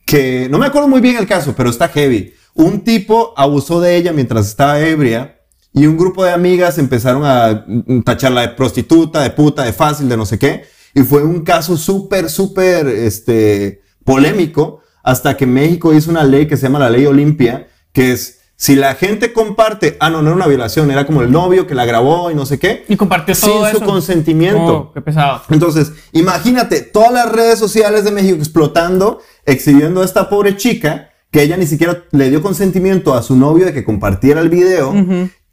que 0.04 0.48
no 0.50 0.58
me 0.58 0.66
acuerdo 0.66 0.88
muy 0.88 1.00
bien 1.00 1.16
el 1.16 1.26
caso, 1.26 1.54
pero 1.56 1.70
está 1.70 1.88
heavy. 1.88 2.34
Un 2.54 2.82
tipo 2.84 3.32
abusó 3.36 3.80
de 3.80 3.96
ella 3.96 4.12
mientras 4.12 4.46
estaba 4.46 4.80
ebria 4.80 5.38
y 5.72 5.86
un 5.86 5.96
grupo 5.96 6.24
de 6.24 6.32
amigas 6.32 6.78
empezaron 6.78 7.24
a 7.24 7.64
mm, 7.66 8.02
tacharla 8.02 8.42
de 8.42 8.48
prostituta, 8.48 9.22
de 9.22 9.30
puta, 9.30 9.62
de 9.64 9.72
fácil, 9.72 10.08
de 10.08 10.16
no 10.16 10.26
sé 10.26 10.38
qué. 10.38 10.64
Y 10.94 11.02
fue 11.02 11.22
un 11.22 11.42
caso 11.42 11.76
súper, 11.76 12.28
súper 12.28 12.86
este, 12.86 13.82
polémico 14.04 14.80
hasta 15.02 15.36
que 15.36 15.46
México 15.46 15.92
hizo 15.92 16.10
una 16.10 16.24
ley 16.24 16.46
que 16.46 16.56
se 16.56 16.64
llama 16.64 16.78
la 16.78 16.90
ley 16.90 17.06
Olimpia, 17.06 17.68
que 17.92 18.12
es 18.12 18.40
si 18.56 18.76
la 18.76 18.94
gente 18.94 19.32
comparte, 19.32 19.96
ah, 19.98 20.08
no, 20.08 20.22
no 20.22 20.28
era 20.28 20.36
una 20.36 20.46
violación, 20.46 20.88
era 20.92 21.04
como 21.04 21.22
el 21.22 21.32
novio 21.32 21.66
que 21.66 21.74
la 21.74 21.84
grabó 21.84 22.30
y 22.30 22.34
no 22.36 22.46
sé 22.46 22.60
qué, 22.60 22.84
Y 22.88 22.96
compartió 22.96 23.34
sin 23.34 23.48
todo 23.48 23.68
su 23.68 23.78
eso. 23.78 23.84
consentimiento. 23.84 24.76
Oh, 24.76 24.92
qué 24.92 25.00
pesado. 25.00 25.42
Entonces, 25.50 25.90
imagínate 26.12 26.80
todas 26.82 27.12
las 27.12 27.32
redes 27.32 27.58
sociales 27.58 28.04
de 28.04 28.12
México 28.12 28.36
explotando, 28.36 29.20
exhibiendo 29.46 30.02
a 30.02 30.04
esta 30.04 30.28
pobre 30.30 30.56
chica 30.56 31.10
que 31.32 31.42
ella 31.42 31.56
ni 31.56 31.66
siquiera 31.66 32.04
le 32.12 32.30
dio 32.30 32.40
consentimiento 32.40 33.14
a 33.14 33.22
su 33.22 33.34
novio 33.36 33.66
de 33.66 33.72
que 33.72 33.82
compartiera 33.82 34.40
el 34.40 34.48
video 34.48 34.94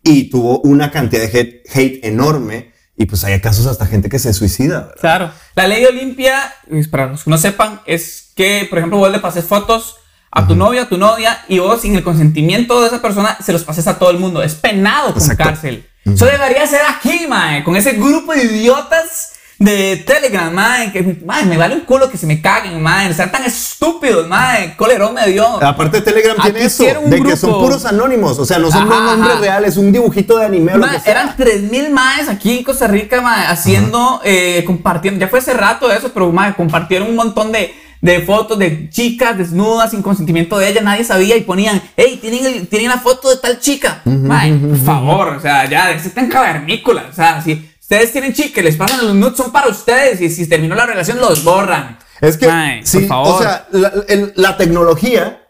y 0.03 0.29
tuvo 0.29 0.59
una 0.59 0.91
cantidad 0.91 1.21
de 1.23 1.39
hate, 1.39 1.61
hate 1.73 2.05
enorme. 2.05 2.68
Y 2.99 3.05
pues 3.05 3.23
hay 3.23 3.39
casos 3.39 3.65
hasta 3.65 3.85
gente 3.85 4.09
que 4.09 4.19
se 4.19 4.33
suicida. 4.33 4.79
¿verdad? 4.81 4.95
Claro. 4.99 5.31
La 5.55 5.67
ley 5.67 5.85
Olimpia, 5.85 6.53
para 6.91 7.07
los 7.07 7.23
que 7.23 7.29
no 7.29 7.37
sepan, 7.37 7.79
es 7.85 8.33
que, 8.35 8.67
por 8.69 8.77
ejemplo, 8.77 8.99
vos 8.99 9.09
le 9.09 9.19
pases 9.19 9.45
fotos 9.45 9.95
a 10.29 10.45
tu 10.45 10.53
novia, 10.53 10.81
a 10.81 10.89
tu 10.89 10.97
novia, 10.97 11.39
y 11.47 11.59
vos, 11.59 11.79
sin 11.81 11.95
el 11.95 12.03
consentimiento 12.03 12.81
de 12.81 12.87
esa 12.87 13.01
persona, 13.01 13.37
se 13.41 13.53
los 13.53 13.63
pases 13.63 13.87
a 13.87 13.97
todo 13.97 14.11
el 14.11 14.19
mundo. 14.19 14.43
Es 14.43 14.53
penado 14.55 15.13
con 15.13 15.21
Exacto. 15.21 15.45
cárcel. 15.45 15.87
Eso 16.03 16.25
debería 16.25 16.67
ser 16.67 16.81
aquí, 16.89 17.25
mae, 17.29 17.63
con 17.63 17.77
ese 17.77 17.93
grupo 17.93 18.33
de 18.33 18.43
idiotas 18.43 19.31
de 19.59 19.97
Telegram, 19.97 20.53
mae, 20.53 20.91
que, 20.93 21.17
mae, 21.25 21.45
me 21.45 21.57
vale 21.57 21.75
un 21.75 21.81
culo 21.81 22.09
que 22.09 22.17
se 22.17 22.25
me 22.25 22.41
caguen, 22.41 22.81
mae, 22.81 23.13
sean 23.13 23.29
tan 23.29 23.43
estúpidos, 23.43 24.25
mae, 24.27 24.75
colerón 24.77 25.13
me 25.13 25.27
dio. 25.27 25.61
Aparte 25.61 25.99
Telegram 25.99 26.37
Aquí 26.39 26.51
tiene 26.51 26.65
eso, 26.65 26.83
de 27.05 27.21
que 27.21 27.35
son 27.35 27.51
puros 27.59 27.85
anónimos, 27.85 28.39
o 28.39 28.45
sea, 28.45 28.57
no 28.57 28.71
son 28.71 28.89
Ajá, 28.89 29.01
nombres 29.03 29.33
ajá. 29.33 29.41
reales, 29.41 29.75
un 29.75 29.91
dibujito 29.91 30.37
de 30.37 30.45
anime 30.45 30.73
o 30.75 30.77
lo 30.77 30.87
que 30.89 30.99
sea. 31.01 31.11
eran 31.11 31.35
3000 31.35 31.89
maes 31.91 32.29
aquí 32.29 32.59
en 32.59 32.63
Costa 32.63 32.87
Rica, 32.87 33.19
ma, 33.21 33.49
haciendo, 33.49 34.21
eh, 34.23 34.63
compartiendo. 34.65 35.19
Ya 35.19 35.27
fue 35.27 35.39
hace 35.39 35.53
rato 35.53 35.91
eso, 35.91 36.11
pero 36.13 36.31
ma, 36.31 36.55
compartieron 36.55 37.09
un 37.09 37.15
montón 37.17 37.51
de, 37.51 37.73
de 38.01 38.21
fotos 38.21 38.57
de 38.57 38.89
chicas 38.89 39.37
desnudas 39.37 39.91
sin 39.91 40.01
consentimiento 40.01 40.57
de 40.57 40.69
ellas. 40.69 40.85
Nadie 40.85 41.03
sabía 41.03 41.35
y 41.35 41.41
ponían, 41.41 41.81
hey, 41.97 42.17
tienen, 42.21 42.45
el- 42.45 42.67
tienen 42.69 42.87
la 42.87 42.97
foto 42.99 43.29
de 43.29 43.35
tal 43.35 43.59
chica. 43.59 44.01
Ma, 44.05 44.43
por 44.69 44.77
favor, 44.77 45.27
o 45.35 45.39
sea, 45.41 45.69
ya, 45.69 45.99
se 45.99 46.11
tan 46.11 46.29
cavernícolas. 46.29 47.05
O 47.11 47.13
sea, 47.13 47.41
si 47.41 47.68
ustedes 47.89 48.11
tienen 48.11 48.33
chicas, 48.33 48.63
les 48.63 48.75
pasan 48.75 49.05
los 49.07 49.15
nudes, 49.15 49.35
son 49.35 49.51
para 49.51 49.67
ustedes. 49.67 50.21
Y 50.21 50.29
si 50.29 50.47
terminó 50.47 50.75
la 50.75 50.85
relación, 50.85 51.19
los 51.19 51.43
borran. 51.43 51.97
Es 52.21 52.37
que, 52.37 52.47
Mae, 52.47 52.85
sí, 52.85 52.99
por 52.99 53.07
favor. 53.07 53.35
o 53.35 53.39
sea, 53.41 53.67
la, 53.71 53.91
el- 54.07 54.33
la 54.35 54.57
tecnología 54.57 55.41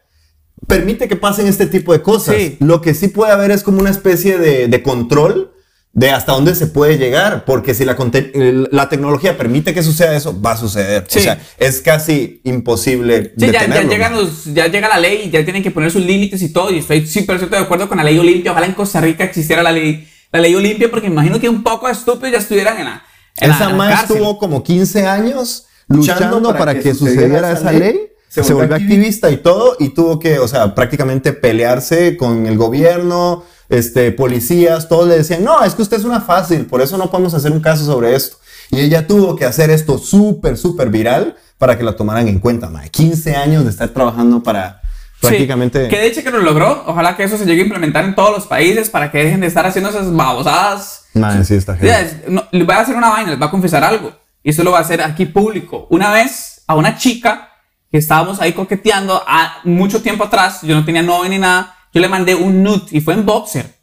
permite 0.67 1.07
que 1.07 1.15
pasen 1.15 1.47
este 1.47 1.65
tipo 1.65 1.91
de 1.93 2.01
cosas. 2.01 2.35
Sí. 2.37 2.57
Lo 2.61 2.81
que 2.81 2.93
sí 2.93 3.09
puede 3.09 3.31
haber 3.33 3.51
es 3.51 3.63
como 3.63 3.79
una 3.81 3.89
especie 3.89 4.37
de, 4.37 4.67
de 4.67 4.83
control 4.83 5.53
de 5.91 6.11
hasta 6.11 6.31
dónde 6.33 6.53
se 6.53 6.67
puede 6.67 6.97
llegar, 6.99 7.43
porque 7.45 7.73
si 7.73 7.83
la, 7.83 7.97
la 8.71 8.87
tecnología 8.89 9.35
permite 9.37 9.73
que 9.73 9.81
suceda 9.81 10.15
eso, 10.15 10.39
va 10.39 10.51
a 10.51 10.57
suceder. 10.57 11.05
Sí. 11.09 11.19
O 11.19 11.21
sea, 11.23 11.41
es 11.57 11.81
casi 11.81 12.39
imposible 12.43 13.33
Sí, 13.37 13.47
ya, 13.47 13.51
ya, 13.51 13.59
detenerlo. 13.61 13.91
llegan 13.91 14.13
los, 14.15 14.45
ya 14.53 14.67
llega 14.67 14.87
la 14.87 14.99
ley, 14.99 15.29
ya 15.31 15.43
tienen 15.43 15.63
que 15.63 15.71
poner 15.71 15.89
sus 15.91 16.05
límites 16.05 16.41
y 16.43 16.53
todo. 16.53 16.71
Y 16.71 16.77
estoy 16.77 17.05
súper, 17.07 17.39
súper 17.39 17.57
de 17.59 17.65
acuerdo 17.65 17.89
con 17.89 17.97
la 17.97 18.03
ley 18.03 18.17
Olimpia. 18.19 18.51
Ojalá 18.51 18.67
en 18.67 18.73
Costa 18.75 19.01
Rica 19.01 19.23
existiera 19.23 19.63
la 19.63 19.71
ley, 19.71 20.07
la 20.31 20.39
ley 20.39 20.55
Olimpia, 20.55 20.89
porque 20.89 21.07
me 21.07 21.13
imagino 21.13 21.39
que 21.39 21.49
un 21.49 21.63
poco 21.63 21.87
de 21.87 21.93
estúpidos 21.93 22.31
ya 22.31 22.37
estuvieran 22.37 22.77
en 22.77 22.85
la. 22.85 23.03
En 23.37 23.51
Esa 23.51 23.69
la, 23.69 23.75
más 23.75 24.03
estuvo 24.03 24.37
como 24.37 24.63
15 24.63 25.07
años 25.07 25.65
luchando 25.87 26.53
para, 26.55 26.79
que, 26.79 26.93
sucediera 26.93 27.51
esa 27.51 27.71
ley. 27.71 28.07
Se, 28.27 28.41
volvió 28.41 28.57
volvió 28.57 28.75
activista 28.75 29.31
y 29.31 29.37
todo, 29.37 29.75
y 29.79 29.89
tuvo 29.89 30.19
que, 30.19 30.37
o 30.37 30.47
sea, 30.47 30.75
prácticamente 30.75 31.33
pelearse 31.33 32.15
con 32.15 32.45
el 32.45 32.57
gobierno, 32.57 33.43
este, 33.69 34.11
policías, 34.11 34.87
todos 34.87 35.07
le 35.07 35.17
decían, 35.17 35.43
no, 35.43 35.63
es 35.63 35.73
que 35.73 35.81
usted 35.81 35.97
es 35.97 36.03
una 36.03 36.21
fácil, 36.21 36.67
por 36.67 36.83
eso 36.83 36.95
no 36.97 37.09
podemos 37.09 37.33
hacer 37.33 37.51
un 37.51 37.59
caso 37.59 37.85
sobre 37.85 38.15
esto. 38.15 38.37
Y 38.69 38.81
ella 38.81 39.07
tuvo 39.07 39.35
que 39.35 39.45
hacer 39.45 39.71
esto 39.71 39.97
súper, 39.97 40.57
súper 40.57 40.89
viral 40.89 41.37
para 41.57 41.75
que 41.75 41.83
la 41.83 41.95
tomaran 41.95 42.27
en 42.27 42.39
cuenta, 42.39 42.69
mae. 42.69 42.89
15 42.89 43.35
años 43.35 43.63
de 43.63 43.71
estar 43.71 43.89
trabajando 43.89 44.43
para 44.43 44.78
Sí, 45.21 45.27
prácticamente... 45.27 45.87
que 45.89 45.97
de 45.97 46.07
hecho 46.07 46.23
que 46.23 46.31
lo 46.31 46.39
logró. 46.39 46.83
Ojalá 46.87 47.17
que 47.17 47.23
eso 47.23 47.37
se 47.37 47.45
llegue 47.45 47.61
a 47.61 47.65
implementar 47.65 48.05
en 48.05 48.15
todos 48.15 48.31
los 48.31 48.47
países 48.47 48.89
para 48.89 49.11
que 49.11 49.23
dejen 49.23 49.41
de 49.41 49.47
estar 49.47 49.65
haciendo 49.65 49.89
esas 49.89 50.13
babosadas. 50.15 51.07
Mae, 51.13 51.43
sí, 51.43 51.55
está 51.55 51.73
es- 51.75 52.27
no, 52.29 52.45
les 52.51 52.65
voy 52.65 52.75
a 52.75 52.79
hacer 52.79 52.95
una 52.95 53.09
vaina, 53.09 53.31
les 53.31 53.39
voy 53.39 53.47
a 53.47 53.51
confesar 53.51 53.83
algo. 53.83 54.13
Y 54.43 54.51
esto 54.51 54.63
lo 54.63 54.71
voy 54.71 54.77
a 54.77 54.81
hacer 54.81 55.01
aquí 55.01 55.25
público. 55.25 55.87
Una 55.89 56.11
vez 56.11 56.63
a 56.67 56.75
una 56.75 56.97
chica 56.97 57.49
que 57.91 57.97
estábamos 57.97 58.39
ahí 58.39 58.53
coqueteando 58.53 59.21
a 59.27 59.57
mucho 59.65 60.01
tiempo 60.01 60.23
atrás, 60.23 60.61
yo 60.61 60.75
no 60.75 60.85
tenía 60.85 61.01
novia 61.01 61.29
ni 61.29 61.39
nada, 61.39 61.75
yo 61.93 61.99
le 61.99 62.07
mandé 62.07 62.35
un 62.35 62.63
nude 62.63 62.85
y 62.91 63.01
fue 63.01 63.15
en 63.15 63.25
boxer. 63.25 63.75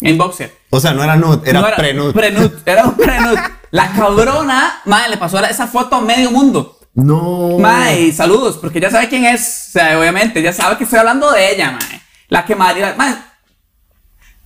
En 0.00 0.18
boxer. 0.18 0.52
O 0.70 0.80
sea, 0.80 0.92
no 0.92 1.02
era 1.04 1.16
nude, 1.16 1.40
era, 1.48 1.60
No 1.60 1.66
pre-nude. 1.76 2.12
Pre-nude, 2.12 2.52
era 2.66 2.84
un 2.84 2.94
pre-nude. 2.96 3.40
La 3.70 3.92
cabrona, 3.92 4.80
madre, 4.84 5.10
le 5.10 5.16
pasó 5.16 5.38
esa 5.44 5.66
foto 5.66 5.96
a 5.96 6.00
medio 6.00 6.30
mundo. 6.30 6.79
No. 6.94 7.56
Mae, 7.58 8.12
saludos, 8.12 8.58
porque 8.58 8.80
ya 8.80 8.90
sabe 8.90 9.08
quién 9.08 9.24
es. 9.24 9.66
O 9.68 9.72
sea, 9.72 9.98
obviamente, 9.98 10.42
ya 10.42 10.52
sabe 10.52 10.76
que 10.76 10.84
estoy 10.84 10.98
hablando 10.98 11.30
de 11.32 11.54
ella, 11.54 11.72
mae. 11.72 12.02
La 12.28 12.44
que 12.44 12.54
María. 12.56 12.94
Mae, 12.98 13.14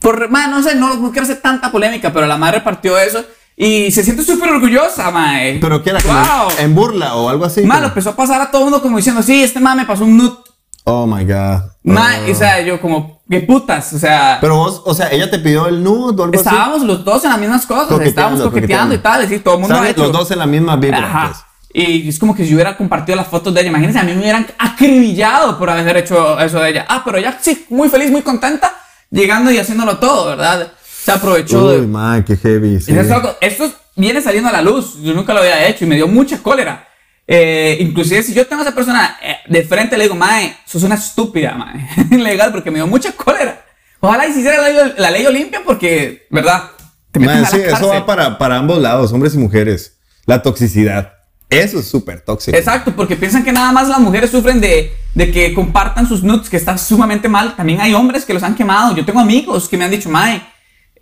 por, 0.00 0.28
mae, 0.28 0.48
no 0.48 0.62
sé, 0.62 0.74
no, 0.74 0.94
no 0.94 1.10
quiero 1.10 1.24
hacer 1.24 1.40
tanta 1.40 1.72
polémica, 1.72 2.12
pero 2.12 2.26
la 2.26 2.36
madre 2.36 2.60
partió 2.60 2.98
eso 2.98 3.24
y 3.56 3.90
se 3.90 4.02
siente 4.04 4.22
súper 4.22 4.50
orgullosa, 4.50 5.10
mae. 5.10 5.58
Pero 5.60 5.82
que 5.82 5.90
era 5.90 6.00
como 6.02 6.14
Wow. 6.18 6.48
en 6.58 6.74
burla 6.74 7.14
o 7.16 7.28
algo 7.30 7.44
así. 7.46 7.62
Mae, 7.62 7.80
lo 7.80 7.86
empezó 7.88 8.10
a 8.10 8.16
pasar 8.16 8.40
a 8.42 8.50
todo 8.50 8.62
el 8.62 8.64
mundo 8.66 8.82
como 8.82 8.98
diciendo, 8.98 9.22
sí, 9.22 9.42
este 9.42 9.60
mae 9.60 9.76
me 9.76 9.86
pasó 9.86 10.04
un 10.04 10.16
nude. 10.18 10.36
Oh 10.86 11.06
my 11.06 11.24
god. 11.24 11.62
Mae, 11.82 12.28
Oh. 12.28 12.32
o 12.32 12.34
sea, 12.34 12.60
yo 12.60 12.78
como, 12.78 13.22
qué 13.30 13.40
putas, 13.40 13.90
o 13.94 13.98
sea. 13.98 14.36
Pero 14.42 14.56
vos, 14.56 14.82
o 14.84 14.92
sea, 14.92 15.08
ella 15.10 15.30
te 15.30 15.38
pidió 15.38 15.66
el 15.66 15.82
nude 15.82 16.20
o 16.20 16.24
algo 16.24 16.38
así. 16.38 16.46
estábamos 16.46 16.82
los 16.82 17.02
dos 17.04 17.24
en 17.24 17.30
las 17.30 17.38
mismas 17.40 17.64
cosas, 17.64 17.84
Coqueteando, 17.86 18.08
estábamos 18.08 18.40
coqueteando 18.42 18.50
coqueteando. 18.50 18.94
y 18.94 18.98
tal, 18.98 19.24
y 19.24 19.28
sí, 19.28 19.42
todo 19.42 19.54
el 19.54 19.60
mundo 19.60 19.76
ha 19.80 19.88
hecho. 19.88 20.02
los 20.02 20.12
dos 20.12 20.30
en 20.30 20.38
la 20.40 20.46
misma 20.46 20.76
vibra. 20.76 20.98
Ajá. 20.98 21.26
pues. 21.28 21.44
Y 21.76 22.09
es 22.09 22.21
como 22.21 22.37
que 22.37 22.45
si 22.45 22.50
yo 22.50 22.54
hubiera 22.54 22.76
compartido 22.76 23.16
las 23.16 23.26
fotos 23.26 23.52
de 23.52 23.61
ella, 23.61 23.71
imagínense, 23.71 23.99
a 23.99 24.04
mí 24.04 24.12
me 24.12 24.21
hubieran 24.21 24.47
acribillado 24.59 25.59
por 25.59 25.69
haber 25.69 25.97
hecho 25.97 26.38
eso 26.38 26.61
de 26.61 26.71
ella. 26.71 26.87
Ah, 26.88 27.02
pero 27.04 27.19
ella 27.19 27.37
sí, 27.40 27.66
muy 27.69 27.88
feliz, 27.88 28.12
muy 28.12 28.23
contenta, 28.23 28.73
llegando 29.11 29.50
y 29.50 29.59
haciéndolo 29.59 29.99
todo, 29.99 30.26
¿verdad? 30.26 30.71
Se 30.81 31.11
aprovechó 31.11 31.66
Uy, 31.66 31.81
de... 31.81 31.87
man, 31.88 32.23
qué 32.23 32.37
heavy. 32.37 32.81
sí. 32.81 32.97
Eso 32.97 33.37
esto 33.40 33.73
viene 33.97 34.23
saliendo 34.23 34.50
a 34.50 34.52
la 34.52 34.62
luz, 34.62 35.02
yo 35.02 35.14
nunca 35.14 35.35
lo 35.35 35.40
había 35.40 35.66
hecho 35.66 35.85
y 35.85 35.88
me 35.88 35.97
dio 35.97 36.07
mucha 36.07 36.40
cólera. 36.40 36.87
Eh, 37.26 37.78
inclusive 37.81 38.23
si 38.23 38.35
yo 38.35 38.47
tengo 38.47 38.62
a 38.62 38.66
esa 38.66 38.75
persona 38.75 39.19
eh, 39.21 39.38
de 39.49 39.64
frente, 39.64 39.99
le 39.99 40.04
digo, 40.04 40.14
mae, 40.14 40.57
sos 40.64 40.85
una 40.85 40.95
estúpida, 40.95 41.57
mae. 41.57 42.16
Legal, 42.16 42.52
porque 42.52 42.71
me 42.71 42.78
dio 42.78 42.87
mucha 42.87 43.11
cólera. 43.12 43.64
Ojalá 43.99 44.28
hiciera 44.28 44.62
la 44.62 44.69
ley, 44.69 44.93
la 44.97 45.11
ley 45.11 45.26
Olimpia 45.26 45.62
porque, 45.66 46.28
¿verdad? 46.31 46.71
Te 47.11 47.19
Man, 47.19 47.45
sí, 47.47 47.57
eso 47.57 47.88
va 47.88 48.07
para, 48.07 48.38
para 48.38 48.59
ambos 48.59 48.81
lados, 48.81 49.12
hombres 49.12 49.35
y 49.35 49.38
mujeres. 49.38 49.99
La 50.25 50.40
toxicidad. 50.40 51.24
Eso 51.58 51.78
es 51.80 51.87
súper 51.88 52.20
tóxico. 52.20 52.56
Exacto, 52.56 52.94
porque 52.96 53.16
piensan 53.16 53.44
que 53.44 53.52
nada 53.52 53.73
más 53.73 53.88
las 53.88 53.99
mujeres 54.00 54.30
sufren 54.30 54.61
de, 54.61 54.92
de 55.14 55.30
que 55.32 55.52
compartan 55.54 56.06
sus 56.08 56.23
nudes, 56.23 56.49
que 56.49 56.56
está 56.56 56.76
sumamente 56.78 57.28
mal. 57.28 57.56
También 57.56 57.80
hay 57.80 57.94
hombres 57.94 58.25
que 58.25 58.34
los 58.34 58.42
han 58.42 58.54
quemado. 58.54 58.94
Yo 58.96 59.04
tengo 59.04 59.20
amigos 59.20 59.68
que 59.68 59.76
me 59.76 59.84
han 59.84 59.90
dicho, 59.90 60.08
Mae, 60.11 60.42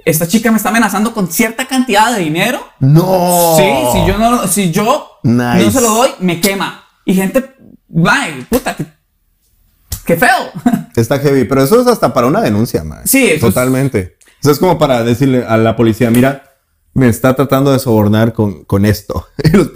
esta 0.05 0.27
chica 0.27 0.51
me 0.51 0.57
está 0.57 0.69
amenazando 0.71 1.13
con 1.15 1.31
cierta 1.31 1.67
cantidad 1.67 2.13
de 2.15 2.21
dinero. 2.23 2.61
No. 2.81 3.55
Sí, 3.57 3.65
si 3.93 4.07
yo 4.07 4.19
no, 4.19 4.47
si 4.49 4.71
yo 4.73 5.09
Nice. 5.23 5.65
no 5.65 5.71
se 5.71 5.81
lo 5.81 5.89
doy, 5.91 6.11
me 6.21 6.41
quema. 6.41 6.85
Y 7.05 7.15
gente, 7.15 7.55
Mae, 7.89 8.45
puta, 8.51 8.75
que, 8.77 8.87
qué 10.05 10.17
feo. 10.17 10.29
Está 10.97 11.19
heavy, 11.19 11.45
pero 11.45 11.63
eso 11.63 11.81
es 11.81 11.87
hasta 11.87 12.13
para 12.13 12.27
una 12.27 12.41
denuncia, 12.43 12.85
man. 12.85 13.01
Sí, 13.07 13.25
eso 13.25 13.35
es- 13.49 13.55
Totalmente. 13.55 14.17
Eso 14.41 14.51
es 14.51 14.59
como 14.59 14.77
para 14.79 15.05
decirle 15.05 15.45
a 15.47 15.57
la 15.57 15.77
policía, 15.77 16.11
mira, 16.11 16.43
me 16.95 17.09
está 17.09 17.35
tratando 17.35 17.73
de 17.73 17.79
sobornar 17.79 18.33
con, 18.33 18.65
con 18.65 18.85
esto. 18.85 19.27
Y 19.45 19.57
los- 19.57 19.71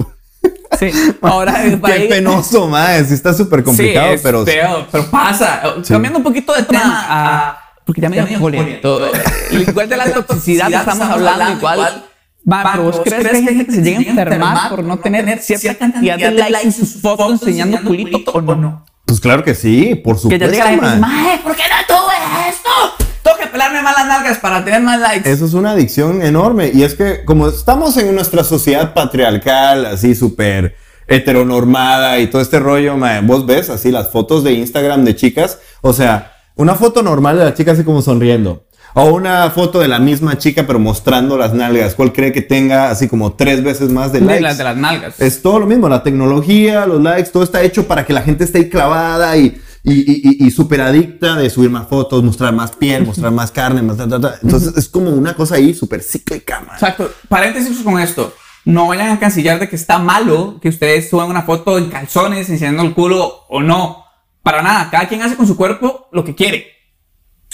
sí, 0.79 0.91
ahora 1.23 1.55
para 1.81 1.95
Qué 1.97 2.05
ir- 2.05 2.09
penoso. 2.09 2.71
Sí 3.07 3.15
está 3.15 3.33
súper 3.35 3.63
complicado, 3.63 4.09
sí, 4.09 4.15
es 4.15 4.21
pero... 4.23 4.45
feo, 4.45 4.87
pero 4.91 5.11
pasa. 5.11 5.63
Cambiando 5.87 6.19
un 6.19 6.25
poquito 6.25 6.53
de 6.55 6.63
tema, 6.65 7.07
a- 7.09 7.59
porque 7.85 8.01
ya 8.01 8.09
me 8.09 8.17
dio. 8.21 8.39
Igual 9.51 9.89
de 9.89 9.97
la 9.97 10.13
toxicidad 10.13 10.73
estamos 10.73 11.09
hablando, 11.09 11.53
igual. 11.53 12.05
Va, 12.51 12.71
pero 12.73 12.85
vos 12.85 13.01
crees 13.03 13.29
que 13.29 13.37
hay 13.37 13.45
gente 13.45 13.67
que 13.67 13.73
se 13.73 13.83
llega 13.83 13.99
a 13.99 14.03
enfermar 14.03 14.71
por 14.71 14.85
no 14.85 14.99
tener 14.99 15.41
cierta 15.43 15.77
cantidad 15.79 16.17
de 16.19 16.31
likes 16.33 16.61
en 16.67 16.73
sus 16.73 17.01
fotos 17.01 17.33
enseñando 17.33 17.79
culito 17.83 18.31
o 18.33 18.41
no? 18.41 18.85
Pues 19.05 19.21
claro 19.21 19.45
que 19.45 19.55
sí, 19.55 19.95
por 19.95 20.17
Que 20.17 20.23
supuesto, 20.23 20.47
ya 20.47 20.51
llega 20.53 20.65
la 20.65 21.01
gente 21.01 21.43
¿por 21.45 21.55
qué 21.55 21.63
no 21.69 21.97
tuve 21.97 22.15
esto? 22.49 23.06
Tengo 23.27 23.39
que 23.39 23.49
pelarme 23.49 23.83
más 23.83 24.07
nalgas 24.07 24.39
para 24.39 24.65
tener 24.65 24.81
más 24.83 25.01
likes. 25.01 25.29
Eso 25.29 25.47
es 25.47 25.55
una 25.55 25.73
adicción 25.73 26.23
enorme. 26.23 26.71
Y 26.73 26.85
es 26.85 26.95
que 26.95 27.25
como 27.25 27.49
estamos 27.49 27.97
en 27.97 28.15
nuestra 28.15 28.45
sociedad 28.45 28.95
patriarcal, 28.95 29.85
así 29.85 30.15
súper 30.15 30.77
heteronormada 31.09 32.21
y 32.21 32.29
todo 32.29 32.41
este 32.41 32.61
rollo, 32.61 32.97
vos 33.25 33.45
ves 33.45 33.69
así 33.69 33.91
las 33.91 34.11
fotos 34.11 34.45
de 34.45 34.53
Instagram 34.53 35.05
de 35.05 35.17
chicas, 35.17 35.59
o 35.81 35.93
sea, 35.93 36.35
una 36.55 36.77
foto 36.77 37.03
normal 37.03 37.37
de 37.37 37.45
la 37.47 37.55
chica 37.55 37.73
así 37.73 37.83
como 37.83 38.01
sonriendo. 38.01 38.66
O 38.99 39.13
una 39.15 39.51
foto 39.51 39.79
de 39.81 39.89
la 39.89 39.99
misma 39.99 40.39
chica 40.39 40.65
pero 40.67 40.79
mostrando 40.79 41.37
las 41.37 41.53
nalgas. 41.53 41.95
¿Cuál 41.95 42.15
cree 42.15 42.33
que 42.33 42.41
tenga 42.41 42.91
así 42.91 43.09
como 43.09 43.35
tres 43.35 43.63
veces 43.63 43.93
más 43.93 44.11
de 44.11 44.21
De 44.21 44.41
likes? 44.41 44.57
de 44.57 44.65
las 44.65 44.77
nalgas. 44.79 45.21
Es 45.21 45.43
todo 45.43 45.59
lo 45.59 45.67
mismo, 45.67 45.87
la 45.89 46.03
tecnología, 46.03 46.87
los 46.87 47.03
likes, 47.03 47.31
todo 47.31 47.43
está 47.43 47.61
hecho 47.63 47.87
para 47.87 48.07
que 48.07 48.15
la 48.15 48.23
gente 48.23 48.45
esté 48.45 48.57
ahí 48.59 48.69
clavada 48.71 49.37
y, 49.37 49.61
y, 49.85 49.93
y, 49.93 50.21
y- 50.45 50.47
y 50.47 50.51
súper 50.51 50.81
adicta 50.81 51.35
de 51.37 51.51
subir 51.51 51.69
más 51.69 51.89
fotos, 51.89 52.23
mostrar 52.25 52.55
más 52.55 52.73
piel, 52.73 53.05
mostrar 53.05 53.33
más 53.33 53.51
carne, 53.51 53.83
más 53.83 53.99
ta, 53.99 54.09
ta, 54.09 54.19
ta. 54.19 54.35
Entonces 54.43 54.75
es 54.79 54.89
como 54.89 55.11
una 55.11 55.35
cosa 55.35 55.57
ahí 55.57 55.75
súper 55.75 56.03
cíclica, 56.03 56.61
man. 56.61 56.71
Exacto. 56.73 57.11
Paréntesis 57.29 57.79
con 57.83 58.01
esto. 58.01 58.33
No 58.65 58.89
vayan 58.89 59.11
a 59.11 59.19
cancillar 59.21 59.61
de 59.61 59.69
que 59.69 59.77
está 59.77 59.99
malo 59.99 60.59
que 60.63 60.71
ustedes 60.71 61.11
suban 61.11 61.29
una 61.29 61.43
foto 61.43 61.77
en 61.77 61.91
calzones 61.91 62.49
enseñando 62.49 62.83
el 62.83 62.95
culo 62.95 63.45
o 63.51 63.61
no. 63.63 64.05
Para 64.43 64.63
nada. 64.63 64.89
Cada 64.91 65.07
quien 65.07 65.21
hace 65.21 65.37
con 65.37 65.47
su 65.47 65.55
cuerpo 65.57 66.09
lo 66.13 66.25
que 66.25 66.35
quiere. 66.35 66.67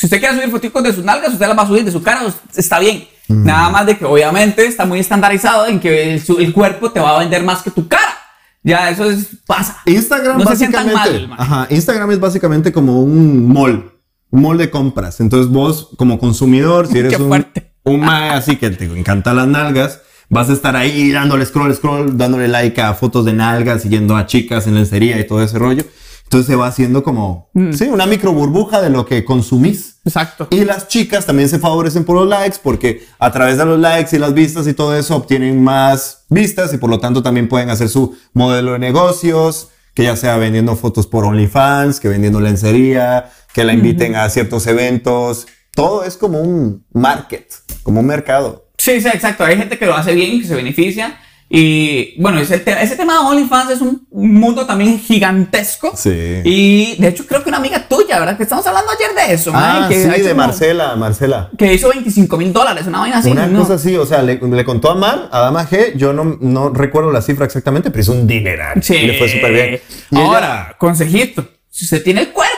Si 0.03 0.07
usted 0.07 0.19
quiere 0.19 0.35
subir 0.35 0.51
fotos 0.51 0.83
de 0.83 0.93
sus 0.93 1.05
nalgas, 1.05 1.33
usted 1.33 1.47
las 1.47 1.57
va 1.57 1.63
a 1.63 1.67
subir 1.69 1.85
de 1.85 1.93
su 1.93 2.03
cara, 2.03 2.23
está 2.57 2.81
bien. 2.81 3.07
Nada 3.29 3.71
más 3.71 3.87
de 3.87 3.97
que 3.97 4.05
obviamente 4.05 4.67
está 4.67 4.85
muy 4.85 4.99
estandarizado 4.99 5.69
en 5.69 5.79
que 5.79 6.15
el, 6.15 6.23
el 6.41 6.53
cuerpo 6.53 6.91
te 6.91 6.99
va 6.99 7.15
a 7.15 7.21
vender 7.21 7.45
más 7.45 7.63
que 7.63 7.71
tu 7.71 7.87
cara. 7.87 8.19
Ya, 8.65 8.91
eso 8.91 9.09
es, 9.09 9.29
pasa. 9.47 9.81
Instagram 9.87 10.39
No 10.39 10.45
básicamente, 10.45 10.93
mal, 11.29 11.31
ajá, 11.39 11.69
Instagram 11.71 12.11
es 12.11 12.19
básicamente 12.19 12.73
como 12.73 13.01
un 13.01 13.47
mall, 13.47 13.93
un 14.31 14.43
mall 14.43 14.59
de 14.59 14.71
compras. 14.71 15.21
Entonces 15.21 15.49
vos 15.49 15.91
como 15.97 16.19
consumidor, 16.19 16.89
si 16.89 16.99
eres 16.99 17.21
un, 17.21 17.47
un 17.85 18.01
mae 18.01 18.31
así 18.31 18.57
que 18.57 18.71
te 18.71 18.87
encantan 18.87 19.37
las 19.37 19.47
nalgas, 19.47 20.01
vas 20.29 20.51
a 20.51 20.53
estar 20.53 20.75
ahí 20.75 21.13
dándole 21.13 21.47
scroll, 21.47 21.73
scroll, 21.77 22.19
dándole 22.19 22.49
like 22.49 22.81
a 22.81 22.95
fotos 22.95 23.25
de 23.25 23.35
nalgas, 23.35 23.83
siguiendo 23.83 24.17
a 24.17 24.27
chicas 24.27 24.67
en 24.67 24.75
lencería 24.75 25.21
y 25.21 25.29
todo 25.29 25.45
ese 25.45 25.61
rollo. 25.61 25.85
Entonces 26.33 26.47
se 26.47 26.57
va 26.57 26.67
haciendo 26.69 27.03
como, 27.03 27.51
Mm. 27.53 27.73
sí, 27.75 27.85
una 27.89 28.07
micro 28.07 28.33
burbuja 28.33 28.81
de 28.81 28.89
lo 28.89 29.05
que 29.05 29.23
consumís. 29.23 29.97
Exacto. 30.07 30.49
Y 30.51 30.65
las 30.65 30.89
chicas 30.89 31.27
también 31.27 31.51
se 31.51 31.59
favorecen 31.59 32.05
por 32.05 32.17
los 32.17 32.27
likes 32.27 32.57
porque 32.63 33.05
a 33.19 33.31
través 33.31 33.59
de 33.59 33.67
los 33.67 33.79
likes 33.79 34.17
y 34.17 34.19
las 34.19 34.33
vistas 34.33 34.67
y 34.67 34.73
todo 34.73 34.97
eso 34.97 35.15
obtienen 35.15 35.63
más 35.63 36.25
vistas 36.31 36.73
y 36.73 36.79
por 36.79 36.89
lo 36.89 37.01
tanto 37.01 37.23
también 37.23 37.49
pueden 37.49 37.69
hacer 37.69 37.91
su 37.91 38.17
modelo 38.33 38.73
de 38.73 38.79
negocios, 38.79 39.69
que 39.93 40.05
ya 40.05 40.17
sea 40.17 40.39
vendiendo 40.39 40.75
fotos 40.75 41.07
por 41.07 41.27
OnlyFans, 41.27 42.01
que 42.01 42.09
vendiendo 42.09 42.41
lencería, 42.41 43.29
que 43.53 43.65
la 43.65 43.75
inviten 43.75 44.17
a 44.17 44.27
ciertos 44.31 44.67
eventos. 44.67 45.47
Todo 45.75 46.03
es 46.03 46.17
como 46.17 46.41
un 46.41 46.87
market, 46.95 47.47
como 47.83 48.01
un 48.01 48.07
mercado. 48.07 48.71
Sí, 48.79 49.03
sí, 49.03 49.09
exacto. 49.09 49.45
Hay 49.45 49.59
gente 49.59 49.79
que 49.79 49.85
lo 49.85 49.95
hace 49.95 50.15
bien, 50.15 50.41
que 50.41 50.47
se 50.47 50.55
beneficia. 50.55 51.21
Y 51.55 52.15
bueno, 52.19 52.41
ese, 52.41 52.59
te- 52.61 52.83
ese 52.83 52.97
tema 52.97 53.13
de 53.13 53.19
OnlyFans 53.27 53.71
es 53.73 53.81
un 53.83 54.07
mundo 54.11 54.65
también 54.65 54.99
gigantesco. 54.99 55.93
Sí. 55.95 56.41
Y 56.45 56.97
de 56.99 57.09
hecho, 57.09 57.27
creo 57.27 57.43
que 57.43 57.51
una 57.51 57.59
amiga 57.59 57.87
tuya, 57.89 58.19
¿verdad? 58.19 58.39
Que 58.39 58.45
estamos 58.45 58.67
hablando 58.67 58.91
ayer 58.91 59.15
de 59.15 59.35
eso. 59.35 59.51
Ah, 59.55 59.81
mae, 59.81 59.89
que 59.91 60.03
sí, 60.03 60.09
de 60.23 60.31
como- 60.31 60.35
Marcela, 60.47 60.97
Marcela. 60.97 61.51
Que 61.59 61.75
hizo 61.75 61.91
25 61.91 62.39
mil 62.39 62.55
dólares, 62.55 62.87
una 62.87 63.01
vaina 63.01 63.19
así. 63.19 63.31
Una 63.31 63.47
¿no? 63.49 63.61
cosa 63.61 63.75
así, 63.75 63.95
o 63.99 64.07
sea, 64.07 64.23
le, 64.23 64.37
le 64.41 64.65
contó 64.65 64.91
a 64.91 64.95
Mar, 64.95 65.29
a 65.31 65.41
Dama 65.41 65.69
G, 65.69 65.95
yo 65.95 66.15
no, 66.15 66.39
no 66.41 66.71
recuerdo 66.71 67.13
la 67.13 67.21
cifra 67.21 67.45
exactamente, 67.45 67.91
pero 67.91 68.01
hizo 68.01 68.13
un 68.13 68.27
dineral. 68.27 68.83
Sí. 68.83 68.95
Y 68.97 69.07
le 69.09 69.19
fue 69.19 69.29
súper 69.29 69.53
bien. 69.53 69.81
Y 70.11 70.17
ella- 70.17 70.25
Ahora, 70.25 70.77
consejito. 70.79 71.47
Si 71.69 71.85
usted 71.85 72.03
tiene 72.03 72.23
el 72.23 72.33
cuerpo, 72.33 72.51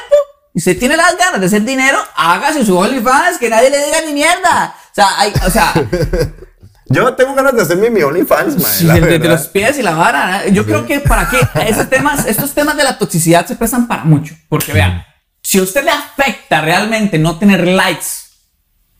y 0.54 0.58
usted 0.60 0.78
tiene 0.78 0.96
las 0.96 1.18
ganas 1.18 1.40
de 1.40 1.46
hacer 1.46 1.64
dinero, 1.64 1.98
hágase 2.14 2.64
su 2.64 2.78
OnlyFans, 2.78 3.38
que 3.40 3.50
nadie 3.50 3.70
le 3.70 3.84
diga 3.86 4.02
ni 4.06 4.12
mierda. 4.12 4.72
O 4.92 4.94
sea, 4.94 5.06
hay, 5.18 5.32
o 5.44 5.50
sea, 5.50 5.72
Yo 6.86 7.14
tengo 7.14 7.34
ganas 7.34 7.54
de 7.54 7.62
hacerme 7.62 7.90
mi 7.90 8.02
OnlyFans, 8.02 8.56
man. 8.56 8.72
Sí, 8.72 8.86
de, 8.86 9.18
de 9.18 9.28
los 9.28 9.48
pies 9.48 9.78
y 9.78 9.82
la 9.82 9.94
vara. 9.94 10.44
¿eh? 10.44 10.52
Yo 10.52 10.64
creo 10.66 10.84
que 10.86 11.00
para 11.00 11.28
qué 11.30 11.38
esos 11.66 11.88
temas, 11.88 12.26
estos 12.26 12.52
temas 12.52 12.76
de 12.76 12.84
la 12.84 12.98
toxicidad 12.98 13.46
se 13.46 13.56
prestan 13.56 13.88
para 13.88 14.04
mucho. 14.04 14.34
Porque 14.48 14.72
vean, 14.72 15.04
si 15.42 15.58
a 15.58 15.62
usted 15.62 15.84
le 15.84 15.90
afecta 15.90 16.60
realmente 16.60 17.18
no 17.18 17.38
tener 17.38 17.66
likes 17.66 18.06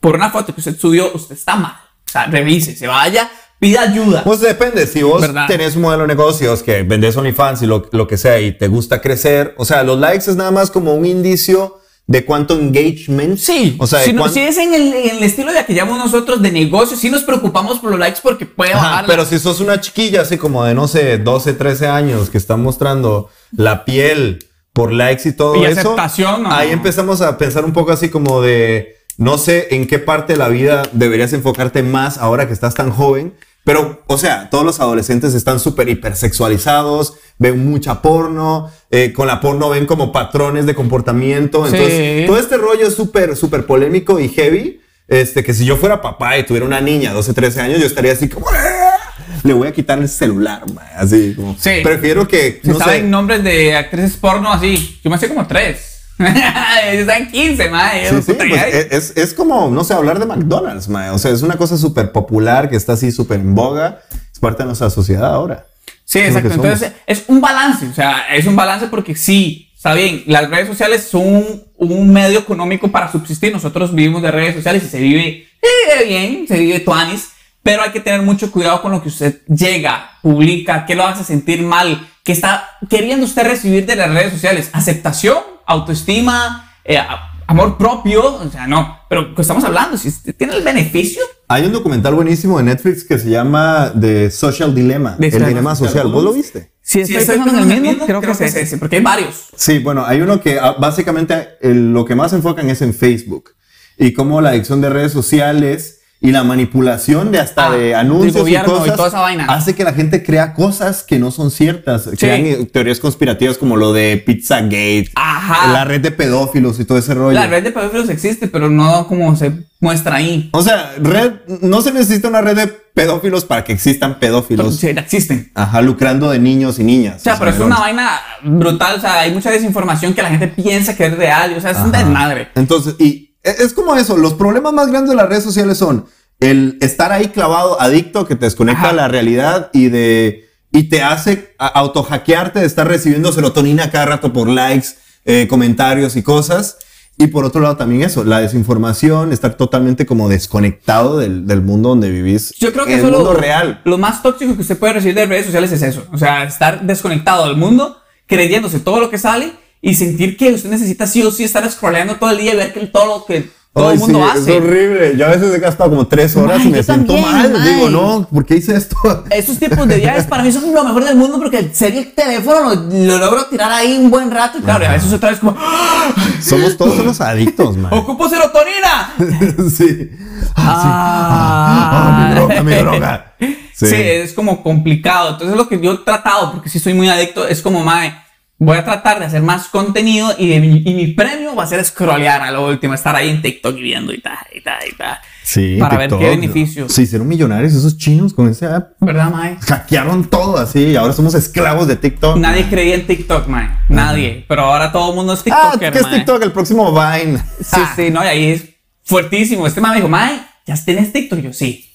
por 0.00 0.14
una 0.14 0.30
foto 0.30 0.54
que 0.54 0.60
usted 0.60 0.78
subió, 0.78 1.12
usted 1.14 1.34
está 1.34 1.56
mal. 1.56 1.76
O 2.06 2.10
sea, 2.10 2.26
revise, 2.26 2.76
se 2.76 2.86
vaya, 2.86 3.28
pida 3.58 3.82
ayuda. 3.82 4.24
Pues 4.24 4.40
depende, 4.40 4.86
si 4.86 5.02
vos 5.02 5.20
¿Verdad? 5.20 5.46
tenés 5.46 5.76
un 5.76 5.82
modelo 5.82 6.02
de 6.02 6.08
negocios 6.08 6.62
que 6.62 6.82
vendes 6.82 7.16
OnlyFans 7.16 7.62
y 7.62 7.66
lo, 7.66 7.88
lo 7.92 8.06
que 8.06 8.16
sea 8.16 8.40
y 8.40 8.52
te 8.52 8.68
gusta 8.68 9.00
crecer, 9.00 9.54
o 9.58 9.64
sea, 9.64 9.82
los 9.82 9.98
likes 9.98 10.30
es 10.30 10.36
nada 10.36 10.50
más 10.50 10.70
como 10.70 10.94
un 10.94 11.06
indicio 11.06 11.80
de 12.06 12.24
cuánto 12.24 12.58
engagement. 12.58 13.38
Sí, 13.38 13.76
o 13.78 13.86
sea, 13.86 14.00
si, 14.00 14.12
no- 14.12 14.28
si 14.28 14.40
es 14.40 14.58
en 14.58 14.74
el, 14.74 14.92
en 14.92 15.16
el 15.16 15.22
estilo 15.22 15.52
de 15.52 15.64
que 15.64 15.72
llamamos 15.74 16.04
nosotros 16.04 16.42
de 16.42 16.50
negocio, 16.52 16.96
sí 16.96 17.08
nos 17.08 17.22
preocupamos 17.22 17.78
por 17.78 17.90
los 17.90 17.98
likes 17.98 18.20
porque 18.22 18.44
puede 18.46 18.72
Ajá, 18.74 18.82
bajar. 18.82 19.02
la- 19.04 19.08
pero 19.08 19.24
si 19.24 19.38
sos 19.38 19.60
una 19.60 19.80
chiquilla 19.80 20.20
así 20.22 20.36
como 20.36 20.64
de, 20.64 20.74
no 20.74 20.86
sé, 20.86 21.16
12, 21.18 21.54
13 21.54 21.86
años 21.86 22.28
que 22.30 22.36
está 22.38 22.56
mostrando 22.56 23.30
la 23.56 23.84
piel 23.86 24.46
por 24.74 24.92
likes 24.92 25.28
y 25.28 25.32
todo 25.32 25.56
Y 25.56 25.64
eso, 25.64 25.80
aceptación, 25.80 26.42
¿no? 26.42 26.52
ahí 26.52 26.70
empezamos 26.72 27.20
a 27.22 27.38
pensar 27.38 27.64
un 27.64 27.72
poco 27.72 27.92
así 27.92 28.10
como 28.10 28.42
de, 28.42 28.96
no 29.16 29.38
sé 29.38 29.68
en 29.74 29.86
qué 29.86 29.98
parte 29.98 30.34
de 30.34 30.38
la 30.38 30.48
vida 30.48 30.82
deberías 30.92 31.32
enfocarte 31.32 31.82
más 31.82 32.18
ahora 32.18 32.46
que 32.46 32.52
estás 32.52 32.74
tan 32.74 32.90
joven. 32.90 33.32
Pero, 33.64 34.02
o 34.06 34.18
sea, 34.18 34.50
todos 34.50 34.64
los 34.64 34.78
adolescentes 34.80 35.32
están 35.34 35.58
súper 35.58 35.88
hipersexualizados, 35.88 37.14
ven 37.38 37.64
mucha 37.66 38.02
porno, 38.02 38.70
eh, 38.90 39.12
con 39.12 39.26
la 39.26 39.40
porno 39.40 39.70
ven 39.70 39.86
como 39.86 40.12
patrones 40.12 40.66
de 40.66 40.74
comportamiento. 40.74 41.66
Sí. 41.66 41.74
Entonces, 41.74 42.26
todo 42.26 42.38
este 42.38 42.56
rollo 42.58 42.86
es 42.86 42.94
súper, 42.94 43.36
súper 43.36 43.64
polémico 43.66 44.20
y 44.20 44.28
heavy. 44.28 44.80
Este, 45.06 45.44
que 45.44 45.52
si 45.52 45.64
yo 45.66 45.76
fuera 45.76 46.00
papá 46.00 46.38
y 46.38 46.44
tuviera 46.46 46.64
una 46.66 46.80
niña, 46.80 47.12
12, 47.12 47.34
13 47.34 47.60
años, 47.60 47.78
yo 47.78 47.86
estaría 47.86 48.12
así 48.12 48.26
como, 48.28 48.46
"Ah, 48.50 48.94
le 49.42 49.52
voy 49.52 49.68
a 49.68 49.72
quitar 49.72 49.98
el 49.98 50.08
celular, 50.08 50.62
man", 50.72 50.86
así 50.96 51.34
como. 51.36 51.54
Sí. 51.58 51.80
Prefiero 51.82 52.26
que, 52.26 52.60
no 52.64 52.74
sé, 52.78 52.84
saben 52.84 53.10
nombres 53.10 53.44
de 53.44 53.76
actrices 53.76 54.16
porno 54.16 54.50
así, 54.50 54.98
yo 55.04 55.10
me 55.10 55.18
sé 55.18 55.28
como 55.28 55.46
tres. 55.46 55.93
Están 56.84 57.30
15, 57.30 57.70
mae. 57.70 58.08
Sí, 58.08 58.22
sí, 58.22 58.32
pues, 58.34 58.62
es, 58.90 59.12
es 59.16 59.34
como, 59.34 59.70
no 59.70 59.84
sé, 59.84 59.94
hablar 59.94 60.18
de 60.18 60.26
McDonald's, 60.26 60.88
man. 60.88 61.10
O 61.10 61.18
sea, 61.18 61.30
es 61.32 61.42
una 61.42 61.56
cosa 61.56 61.76
súper 61.76 62.12
popular 62.12 62.70
que 62.70 62.76
está 62.76 62.92
así 62.92 63.10
súper 63.10 63.40
en 63.40 63.54
boga. 63.54 64.00
Es 64.32 64.38
parte 64.38 64.62
de 64.62 64.66
nuestra 64.66 64.90
sociedad 64.90 65.34
ahora. 65.34 65.66
Sí, 66.04 66.18
Es 66.18 66.28
exacto. 66.28 66.54
Entonces 66.54 66.92
es 67.06 67.24
un 67.28 67.40
balance, 67.40 67.86
o 67.86 67.94
sea, 67.94 68.26
es 68.34 68.46
un 68.46 68.56
balance 68.56 68.86
porque 68.88 69.16
sí, 69.16 69.70
está 69.74 69.94
bien, 69.94 70.22
las 70.26 70.50
redes 70.50 70.68
sociales 70.68 71.08
son 71.10 71.22
un, 71.26 71.62
un 71.76 72.12
medio 72.12 72.40
económico 72.40 72.88
para 72.88 73.10
subsistir. 73.10 73.52
Nosotros 73.52 73.94
vivimos 73.94 74.22
de 74.22 74.30
redes 74.30 74.54
sociales 74.54 74.84
y 74.84 74.88
se 74.88 75.00
vive, 75.00 75.46
se 75.60 75.94
vive 75.96 76.08
bien, 76.08 76.48
se 76.48 76.58
vive 76.58 76.80
tuanis, 76.80 77.30
pero 77.62 77.82
hay 77.82 77.90
que 77.90 78.00
tener 78.00 78.22
mucho 78.22 78.52
cuidado 78.52 78.82
con 78.82 78.92
lo 78.92 79.02
que 79.02 79.08
usted 79.08 79.40
llega, 79.46 80.18
publica, 80.22 80.84
qué 80.84 80.94
lo 80.94 81.06
hace 81.06 81.24
sentir 81.24 81.62
mal, 81.62 82.06
qué 82.22 82.32
está 82.32 82.68
queriendo 82.90 83.24
usted 83.24 83.44
recibir 83.44 83.86
de 83.86 83.96
las 83.96 84.10
redes 84.10 84.32
sociales. 84.32 84.68
Aceptación, 84.72 85.38
autoestima, 85.66 86.72
eh, 86.84 86.98
amor 87.46 87.76
propio, 87.76 88.36
o 88.36 88.50
sea, 88.50 88.66
no, 88.66 88.98
pero 89.08 89.34
¿qué 89.34 89.42
estamos 89.42 89.64
hablando? 89.64 89.96
Si 89.96 90.10
tiene 90.32 90.56
el 90.56 90.62
beneficio, 90.62 91.22
Hay 91.48 91.64
un 91.64 91.72
documental 91.72 92.14
buenísimo 92.14 92.58
de 92.58 92.64
Netflix 92.64 93.04
que 93.04 93.18
se 93.18 93.28
llama 93.28 93.92
The 93.98 94.30
Social 94.30 94.74
Dilemma. 94.74 95.16
De 95.18 95.26
el 95.26 95.32
Social 95.32 95.48
dilema 95.48 95.74
Social. 95.74 95.92
social. 95.92 96.12
¿Vos 96.12 96.24
lo 96.24 96.32
viste? 96.32 96.72
si 96.80 97.00
estoy 97.00 97.16
pensando 97.16 97.62
en 97.62 97.70
el 97.70 97.80
mismo, 97.80 98.06
creo, 98.06 98.20
que 98.20 98.30
es 98.30 98.40
ese, 98.56 98.78
porque 98.78 98.96
hay 98.96 99.02
varios. 99.02 99.48
Sí, 99.56 99.78
bueno, 99.78 100.04
hay 100.04 100.20
uno 100.20 100.40
que 100.40 100.58
ah, 100.58 100.76
básicamente 100.78 101.56
lo 101.62 102.04
que 102.04 102.14
más 102.14 102.32
enfocan 102.32 102.68
es 102.70 102.82
en 102.82 102.92
Facebook 102.92 103.50
y 103.96 104.12
cómo 104.12 104.40
la 104.40 104.50
adicción 104.50 104.80
de 104.80 104.90
redes 104.90 105.12
sociales 105.12 105.93
y 106.24 106.32
la 106.32 106.42
manipulación 106.42 107.30
de 107.30 107.38
hasta 107.38 107.66
Ah, 107.66 107.70
de 107.76 107.94
anuncios 107.94 108.34
y 108.34 108.38
gobierno 108.38 108.76
y 108.76 108.78
cosas 108.80 108.96
toda 108.96 109.08
esa 109.08 109.20
vaina. 109.20 109.44
hace 109.44 109.74
que 109.74 109.84
la 109.84 109.92
gente 109.92 110.22
crea 110.22 110.54
cosas 110.54 111.02
que 111.02 111.18
no 111.18 111.30
son 111.30 111.50
ciertas. 111.50 112.08
Crean 112.18 112.46
eh, 112.46 112.68
teorías 112.72 112.98
conspirativas 112.98 113.58
como 113.58 113.76
lo 113.76 113.92
de 113.92 114.16
Pizzagate, 114.24 115.10
Ajá. 115.16 115.70
la 115.72 115.84
red 115.84 116.00
de 116.00 116.10
pedófilos 116.10 116.80
y 116.80 116.86
todo 116.86 116.96
ese 116.96 117.12
rollo. 117.12 117.32
La 117.38 117.46
red 117.46 117.62
de 117.62 117.72
pedófilos 117.72 118.08
existe, 118.08 118.48
pero 118.48 118.70
no 118.70 119.06
como 119.06 119.36
se 119.36 119.52
muestra 119.80 120.16
ahí. 120.16 120.48
O 120.54 120.62
sea, 120.62 120.94
red, 120.98 121.32
no 121.60 121.82
se 121.82 121.92
necesita 121.92 122.28
una 122.28 122.40
red 122.40 122.56
de 122.56 122.66
pedófilos 122.68 123.44
para 123.44 123.62
que 123.64 123.74
existan 123.74 124.18
pedófilos. 124.18 124.76
Sí, 124.76 124.86
existen. 124.88 125.50
Ajá, 125.54 125.82
lucrando 125.82 126.30
de 126.30 126.38
niños 126.38 126.78
y 126.78 126.84
niñas. 126.84 127.16
O 127.16 127.20
sea, 127.24 127.38
pero 127.38 127.50
es 127.50 127.58
una 127.58 127.78
vaina 127.78 128.20
brutal. 128.42 128.94
O 128.96 129.00
sea, 129.00 129.20
hay 129.20 129.32
mucha 129.32 129.50
desinformación 129.50 130.14
que 130.14 130.22
la 130.22 130.30
gente 130.30 130.48
piensa 130.48 130.96
que 130.96 131.04
es 131.06 131.16
real. 131.18 131.52
O 131.56 131.60
sea, 131.60 131.72
es 131.72 131.78
un 131.78 131.94
Ajá. 131.94 131.98
desmadre. 132.04 132.48
Entonces, 132.54 132.94
y 132.98 133.23
es 133.44 133.72
como 133.72 133.94
eso, 133.96 134.16
los 134.16 134.34
problemas 134.34 134.72
más 134.72 134.88
grandes 134.88 135.10
de 135.10 135.16
las 135.16 135.28
redes 135.28 135.44
sociales 135.44 135.78
son 135.78 136.06
el 136.40 136.78
estar 136.80 137.12
ahí 137.12 137.28
clavado, 137.28 137.80
adicto, 137.80 138.26
que 138.26 138.36
te 138.36 138.46
desconecta 138.46 138.88
de 138.88 138.94
la 138.94 139.08
realidad 139.08 139.70
y 139.72 139.88
de 139.88 140.48
y 140.72 140.84
te 140.88 141.02
hace 141.02 141.54
autohackearte 141.58 142.58
de 142.58 142.66
estar 142.66 142.88
recibiendo 142.88 143.32
serotonina 143.32 143.92
cada 143.92 144.06
rato 144.06 144.32
por 144.32 144.48
likes, 144.48 144.88
eh, 145.24 145.46
comentarios 145.48 146.16
y 146.16 146.22
cosas. 146.22 146.78
Y 147.16 147.28
por 147.28 147.44
otro 147.44 147.60
lado 147.60 147.76
también 147.76 148.02
eso, 148.02 148.24
la 148.24 148.40
desinformación, 148.40 149.32
estar 149.32 149.56
totalmente 149.56 150.04
como 150.04 150.28
desconectado 150.28 151.18
del, 151.18 151.46
del 151.46 151.62
mundo 151.62 151.90
donde 151.90 152.10
vivís. 152.10 152.52
Yo 152.58 152.72
creo 152.72 152.86
que 152.86 152.94
eso 152.94 153.06
es 153.06 153.12
lo, 153.12 153.34
real. 153.34 153.82
lo 153.84 153.98
más 153.98 154.20
tóxico 154.20 154.56
que 154.56 154.62
usted 154.62 154.76
puede 154.76 154.94
recibir 154.94 155.14
de 155.14 155.26
redes 155.26 155.46
sociales 155.46 155.70
es 155.70 155.82
eso. 155.82 156.04
O 156.12 156.18
sea, 156.18 156.42
estar 156.42 156.82
desconectado 156.82 157.46
del 157.46 157.56
mundo, 157.56 157.98
creyéndose 158.26 158.80
todo 158.80 158.98
lo 158.98 159.10
que 159.10 159.18
sale 159.18 159.52
y 159.86 159.94
sentir 159.94 160.36
que 160.38 160.52
usted 160.54 160.70
necesita 160.70 161.06
sí 161.06 161.22
o 161.22 161.30
sí 161.30 161.44
estar 161.44 161.70
scrolleando 161.70 162.16
todo 162.16 162.30
el 162.30 162.38
día 162.38 162.54
y 162.54 162.56
ver 162.56 162.72
que 162.72 162.86
todo 162.86 163.18
lo 163.18 163.24
que 163.26 163.50
todo 163.74 163.88
Ay, 163.88 163.94
el 163.94 164.00
mundo 164.00 164.20
sí, 164.20 164.30
hace. 164.40 164.56
Es 164.56 164.62
horrible. 164.62 165.16
Yo 165.18 165.26
a 165.26 165.30
veces 165.30 165.52
he 165.52 165.58
gastado 165.58 165.90
como 165.90 166.06
tres 166.06 166.34
horas 166.36 166.58
Ay, 166.60 166.68
y 166.68 166.70
me 166.70 166.82
siento 166.82 167.12
también, 167.12 167.32
mal. 167.52 167.56
ay. 167.60 167.74
Digo, 167.74 167.90
no, 167.90 168.26
¿por 168.32 168.46
qué 168.46 168.56
hice 168.56 168.76
esto? 168.76 168.96
Esos 169.30 169.58
tipos 169.58 169.86
de 169.88 169.96
viajes 169.96 170.24
para 170.24 170.42
mí 170.44 170.52
son 170.52 170.72
lo 170.72 170.84
mejor 170.84 171.04
del 171.04 171.16
mundo 171.16 171.38
porque 171.38 171.70
serio 171.74 172.00
el 172.00 172.12
teléfono 172.12 172.60
lo, 172.72 172.74
lo 172.76 173.18
logro 173.18 173.46
tirar 173.46 173.72
ahí 173.72 173.98
un 173.98 174.10
buen 174.10 174.30
rato 174.30 174.58
y 174.58 174.62
claro, 174.62 174.84
y 174.84 174.86
a 174.86 174.92
veces 174.92 175.12
otra 175.12 175.30
vez 175.30 175.40
como 175.40 175.54
¡Ah! 175.58 176.14
Somos 176.40 176.76
todos 176.78 176.98
unos 177.00 177.20
adictos, 177.20 177.76
man. 177.76 177.92
¡Ocupo 177.92 178.28
serotonina! 178.28 179.12
sí. 179.76 180.10
Ah, 180.56 181.90
Ah, 181.92 182.28
mi 182.28 182.34
droga, 182.34 182.62
mi 182.62 182.74
droga. 182.74 183.34
Sí. 183.74 183.86
es 183.90 184.32
como 184.32 184.62
complicado. 184.62 185.30
Entonces 185.32 185.56
lo 185.56 185.68
que 185.68 185.80
yo 185.80 185.92
he 185.94 185.98
tratado, 185.98 186.52
porque 186.52 186.68
si 186.70 186.78
soy 186.78 186.94
muy 186.94 187.08
adicto, 187.08 187.46
es 187.46 187.60
como, 187.60 187.82
mae, 187.84 188.14
voy 188.58 188.76
a 188.78 188.84
tratar 188.84 189.18
de 189.18 189.26
hacer 189.26 189.42
más 189.42 189.68
contenido 189.68 190.34
y, 190.38 190.48
de 190.48 190.60
mi, 190.60 190.82
y 190.84 190.94
mi 190.94 191.08
premio 191.08 191.54
va 191.54 191.64
a 191.64 191.66
ser 191.66 191.84
scrollear 191.84 192.40
a 192.42 192.50
lo 192.50 192.66
último, 192.66 192.94
estar 192.94 193.14
ahí 193.14 193.28
en 193.28 193.42
TikTok 193.42 193.74
viendo 193.76 194.12
y 194.12 194.20
tal, 194.20 194.38
y 194.54 194.60
tal, 194.62 194.78
y 194.88 194.96
tal. 194.96 195.18
Sí, 195.42 195.76
Para 195.78 195.98
ver 195.98 196.08
TikTok. 196.08 196.20
qué 196.20 196.28
beneficios. 196.30 196.92
Se 196.92 197.02
hicieron 197.02 197.28
millonarios 197.28 197.74
esos 197.74 197.98
chinos 197.98 198.32
con 198.32 198.48
esa 198.48 198.76
app. 198.76 198.92
¿Verdad, 199.00 199.30
mae? 199.30 199.56
Hackearon 199.60 200.24
todo 200.30 200.56
así 200.56 200.80
y 200.80 200.96
ahora 200.96 201.12
somos 201.12 201.34
esclavos 201.34 201.86
de 201.88 201.96
TikTok. 201.96 202.38
Nadie 202.38 202.64
creía 202.70 202.94
en 202.94 203.06
TikTok, 203.06 203.46
mae. 203.48 203.68
Nadie. 203.88 204.44
Pero 204.48 204.62
ahora 204.62 204.90
todo 204.90 205.10
el 205.10 205.16
mundo 205.16 205.34
es 205.34 205.40
Ah, 205.40 205.42
TikToker, 205.72 205.92
¿qué 205.92 205.98
es 205.98 206.04
mae. 206.04 206.14
TikTok? 206.16 206.42
El 206.44 206.52
próximo 206.52 206.92
Vine. 206.92 207.42
Sí, 207.60 207.80
sí, 207.96 208.10
no, 208.10 208.24
y 208.24 208.28
ahí 208.28 208.44
es 208.52 208.64
fuertísimo. 209.04 209.66
Este 209.66 209.80
mae 209.82 209.90
me 209.90 209.96
dijo, 209.96 210.08
mae, 210.08 210.40
¿ya 210.66 210.74
tienes 210.82 211.12
TikTok? 211.12 211.40
Y 211.40 211.42
yo, 211.42 211.52
sí. 211.52 211.90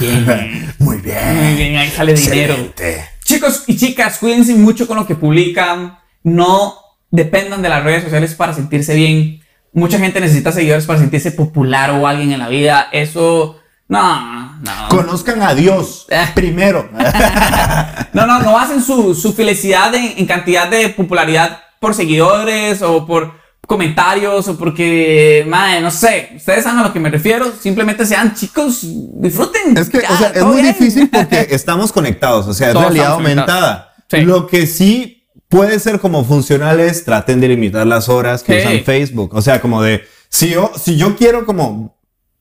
Bien. 0.00 0.24
Muy 0.78 0.96
Muy 0.96 0.96
bien. 1.02 1.56
bien, 1.56 1.76
ahí 1.76 1.90
sale 1.90 2.14
dinero. 2.14 2.56
Chicos 3.28 3.64
y 3.66 3.76
chicas, 3.76 4.16
cuídense 4.16 4.54
mucho 4.54 4.86
con 4.86 4.96
lo 4.96 5.06
que 5.06 5.14
publican. 5.14 5.98
No 6.22 6.76
dependan 7.10 7.60
de 7.60 7.68
las 7.68 7.84
redes 7.84 8.04
sociales 8.04 8.34
para 8.34 8.54
sentirse 8.54 8.94
bien. 8.94 9.42
Mucha 9.74 9.98
gente 9.98 10.18
necesita 10.18 10.50
seguidores 10.50 10.86
para 10.86 10.98
sentirse 10.98 11.32
popular 11.32 11.90
o 11.90 12.06
alguien 12.06 12.32
en 12.32 12.38
la 12.38 12.48
vida. 12.48 12.88
Eso, 12.90 13.60
no, 13.86 14.58
no. 14.62 14.88
Conozcan 14.88 15.42
a 15.42 15.54
Dios 15.54 16.06
Eh. 16.08 16.24
primero. 16.34 16.88
No, 18.14 18.26
no, 18.26 18.40
no 18.40 18.52
basen 18.54 18.82
su, 18.82 19.14
su 19.14 19.34
felicidad 19.34 19.94
en, 19.94 20.14
en 20.16 20.26
cantidad 20.26 20.66
de 20.68 20.88
popularidad 20.88 21.60
por 21.78 21.94
seguidores 21.94 22.80
o 22.80 23.06
por 23.06 23.34
comentarios 23.68 24.48
o 24.48 24.56
porque, 24.58 25.44
madre, 25.46 25.82
no 25.82 25.90
sé, 25.90 26.30
ustedes 26.36 26.64
saben 26.64 26.80
a 26.80 26.84
lo 26.88 26.92
que 26.92 26.98
me 27.00 27.10
refiero, 27.10 27.52
simplemente 27.60 28.06
sean 28.06 28.34
chicos, 28.34 28.80
disfruten. 28.82 29.76
Es 29.76 29.90
que, 29.90 30.00
Ya, 30.00 30.10
o 30.12 30.16
sea, 30.16 30.28
es 30.30 30.42
muy 30.42 30.62
bien. 30.62 30.74
difícil 30.74 31.08
porque 31.12 31.48
estamos 31.50 31.92
conectados, 31.92 32.46
o 32.48 32.54
sea, 32.54 32.68
es 32.68 32.72
Todos 32.72 32.86
realidad 32.86 33.12
aumentada. 33.12 33.94
Sí. 34.10 34.22
Lo 34.22 34.46
que 34.46 34.66
sí 34.66 35.28
puede 35.48 35.78
ser 35.80 36.00
como 36.00 36.24
funcionales, 36.24 37.04
traten 37.04 37.40
de 37.42 37.48
limitar 37.48 37.86
las 37.86 38.08
horas 38.08 38.42
que 38.42 38.54
Sí. 38.60 38.66
usan 38.66 38.84
Facebook. 38.84 39.34
O 39.34 39.42
sea, 39.42 39.60
como 39.60 39.82
de, 39.82 40.02
si 40.30 40.48
yo, 40.48 40.72
si 40.74 40.96
yo 40.96 41.14
quiero 41.14 41.44
como, 41.44 42.00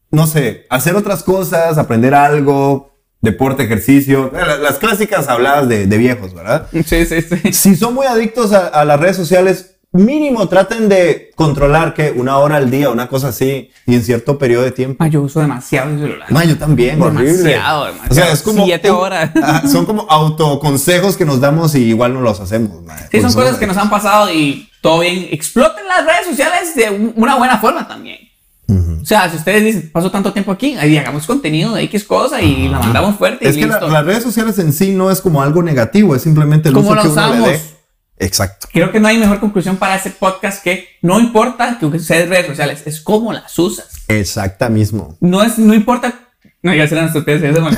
no 0.10 0.28
sé, 0.28 0.66
hacer 0.70 0.96
otras 0.96 1.24
cosas, 1.24 1.78
aprender 1.78 2.13
algo, 2.16 2.96
deporte, 3.20 3.63
ejercicio, 3.63 4.32
eh, 4.34 4.46
la- 4.48 4.58
las 4.58 4.78
clásicas 4.78 5.28
habladas 5.28 5.68
de, 5.68 5.88
de 5.88 5.98
viejos, 5.98 6.34
¿verdad? 6.34 6.68
Sí, 6.72 6.84
sí, 7.06 7.22
sí. 7.22 7.52
Si 7.52 7.76
son 7.76 7.94
muy 7.96 8.06
adictos 8.06 8.54
a, 8.54 8.68
a 8.68 8.86
las 8.86 8.98
redes 8.98 9.18
sociales, 9.18 9.74
mínimo 9.97 10.47
traten 10.47 10.88
de 10.89 11.31
controlar 11.36 11.93
que 11.93 12.12
una 12.12 12.38
hora 12.38 12.57
al 12.57 12.69
día, 12.71 12.89
una 12.89 13.07
cosa 13.10 13.29
así, 13.29 13.69
y 13.86 13.95
en 13.95 14.03
cierto 14.03 14.38
periodo 14.38 14.63
de 14.63 14.71
tiempo. 14.71 14.95
Ma, 15.03 15.07
yo 15.10 15.21
uso 15.21 15.39
demasiado 15.41 15.89
el 15.91 15.99
celular. 15.99 16.31
Ma, 16.31 16.43
yo 16.45 16.57
también, 16.57 17.01
horrible. 17.01 17.33
Demasiado, 17.33 17.86
demasiado. 17.88 18.12
O 18.12 18.13
sea, 18.15 18.31
es 18.31 18.41
como. 18.41 18.65
Siete 18.65 18.89
horas. 18.89 19.31
Son 19.71 19.86
como 19.86 20.05
autoconsejos 20.10 21.17
que 21.17 21.25
nos 21.25 21.39
damos 21.39 21.75
y 21.75 21.79
igual 21.83 22.13
no 22.13 22.21
los 22.21 22.39
hacemos. 22.39 22.81
ma, 22.83 22.95
Sí, 23.12 23.21
son 23.21 23.33
cosas 23.33 23.57
que 23.57 23.67
nos 23.67 23.77
han 23.77 23.89
pasado 23.89 24.31
y 24.33 24.69
todo 24.81 24.99
bien. 24.99 25.27
Exploten 25.31 25.86
las 25.88 26.05
redes 26.05 26.27
sociales 26.29 26.75
de 26.75 26.89
un- 26.89 27.13
una 27.15 27.36
buena 27.36 27.57
forma 27.60 27.88
también. 27.88 28.19
O 28.69 29.05
sea, 29.05 29.29
si 29.29 29.38
ustedes 29.38 29.63
dicen, 29.63 29.89
paso 29.93 30.12
tanto 30.12 30.33
tiempo 30.33 30.51
aquí, 30.51 30.75
ahí 30.77 30.97
hagamos 30.97 31.25
contenido 31.25 31.73
de 31.73 31.83
X 31.83 32.03
cosa 32.03 32.41
y 32.41 32.67
la 32.67 32.79
mandamos 32.79 33.15
fuerte 33.15 33.47
Es 33.47 33.55
y 33.55 33.62
que 33.62 33.65
la- 33.67 33.75
listo. 33.75 33.88
las 33.88 34.05
redes 34.05 34.23
sociales 34.23 34.60
en 34.60 34.73
sí 34.73 34.91
no 34.91 35.10
es 35.10 35.21
como 35.21 35.41
algo 35.41 35.63
negativo, 35.63 36.13
es 36.15 36.23
simplemente 36.23 36.67
el 36.67 36.75
¿Cómo 36.75 36.88
uso 36.89 36.95
la 36.95 37.01
que 37.03 37.07
uno 37.07 37.21
le 37.21 37.27
usamos? 37.27 37.49
dé. 37.49 37.62
Exacto. 38.19 38.67
Creo 38.73 38.91
que 38.91 38.99
no 38.99 39.08
hay 39.08 39.17
mejor 39.17 39.39
conclusión 39.39 39.77
para 39.77 39.95
ese 39.95 40.10
podcast 40.12 40.63
que 40.63 40.88
no 41.01 41.19
importa 41.19 41.77
que 41.80 41.86
uses 41.86 42.27
redes 42.30 42.47
sociales, 42.47 42.82
es 42.86 42.99
cómo 43.01 43.32
las 43.34 43.58
usas. 43.60 43.88
Exacta 44.08 44.69
mismo. 44.69 45.15
No 45.19 45.43
es, 45.43 45.58
no 45.60 45.73
importa. 45.73 46.13
No, 46.63 46.73
ya 46.73 46.88
serán 46.88 47.06
ustedes. 47.15 47.43
eso 47.43 47.62
me- 47.62 47.71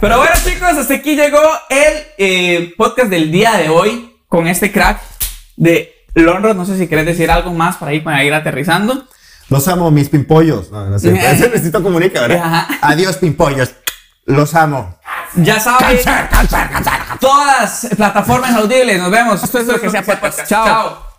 Pero 0.00 0.18
bueno, 0.18 0.32
chicos, 0.44 0.68
hasta 0.76 0.94
aquí 0.94 1.14
llegó 1.14 1.40
el 1.70 1.94
eh, 2.18 2.74
podcast 2.76 3.08
del 3.08 3.30
día 3.30 3.52
de 3.56 3.68
hoy 3.68 4.16
con 4.28 4.46
este 4.46 4.72
crack 4.72 5.00
de 5.56 5.94
Lonro. 6.14 6.54
No 6.54 6.64
sé 6.66 6.76
si 6.78 6.88
querés 6.88 7.06
decir 7.06 7.30
algo 7.30 7.52
más 7.54 7.76
para 7.76 7.94
ir, 7.94 8.02
para 8.02 8.22
ir 8.24 8.34
aterrizando. 8.34 9.06
Los 9.48 9.68
amo, 9.68 9.90
mis 9.90 10.08
pimpollos. 10.08 10.70
No, 10.70 10.86
no 10.86 10.98
sé. 10.98 11.12
Necesito 11.12 11.82
comunicar, 11.82 12.28
¿verdad? 12.28 12.44
Ajá. 12.44 12.68
Adiós, 12.82 13.16
pimpollos. 13.18 13.72
Los 14.24 14.54
amo. 14.54 14.98
Ya 15.36 15.58
saben, 15.60 15.98
todas 17.20 17.60
las 17.84 17.94
plataformas 17.96 18.54
audibles. 18.54 18.98
Nos 18.98 19.10
vemos. 19.10 19.42
Esto 19.42 19.58
es 19.58 19.66
lo 19.66 19.80
que 19.80 19.90
sea 19.90 20.02
podcast. 20.02 20.46
Chao. 20.46 21.11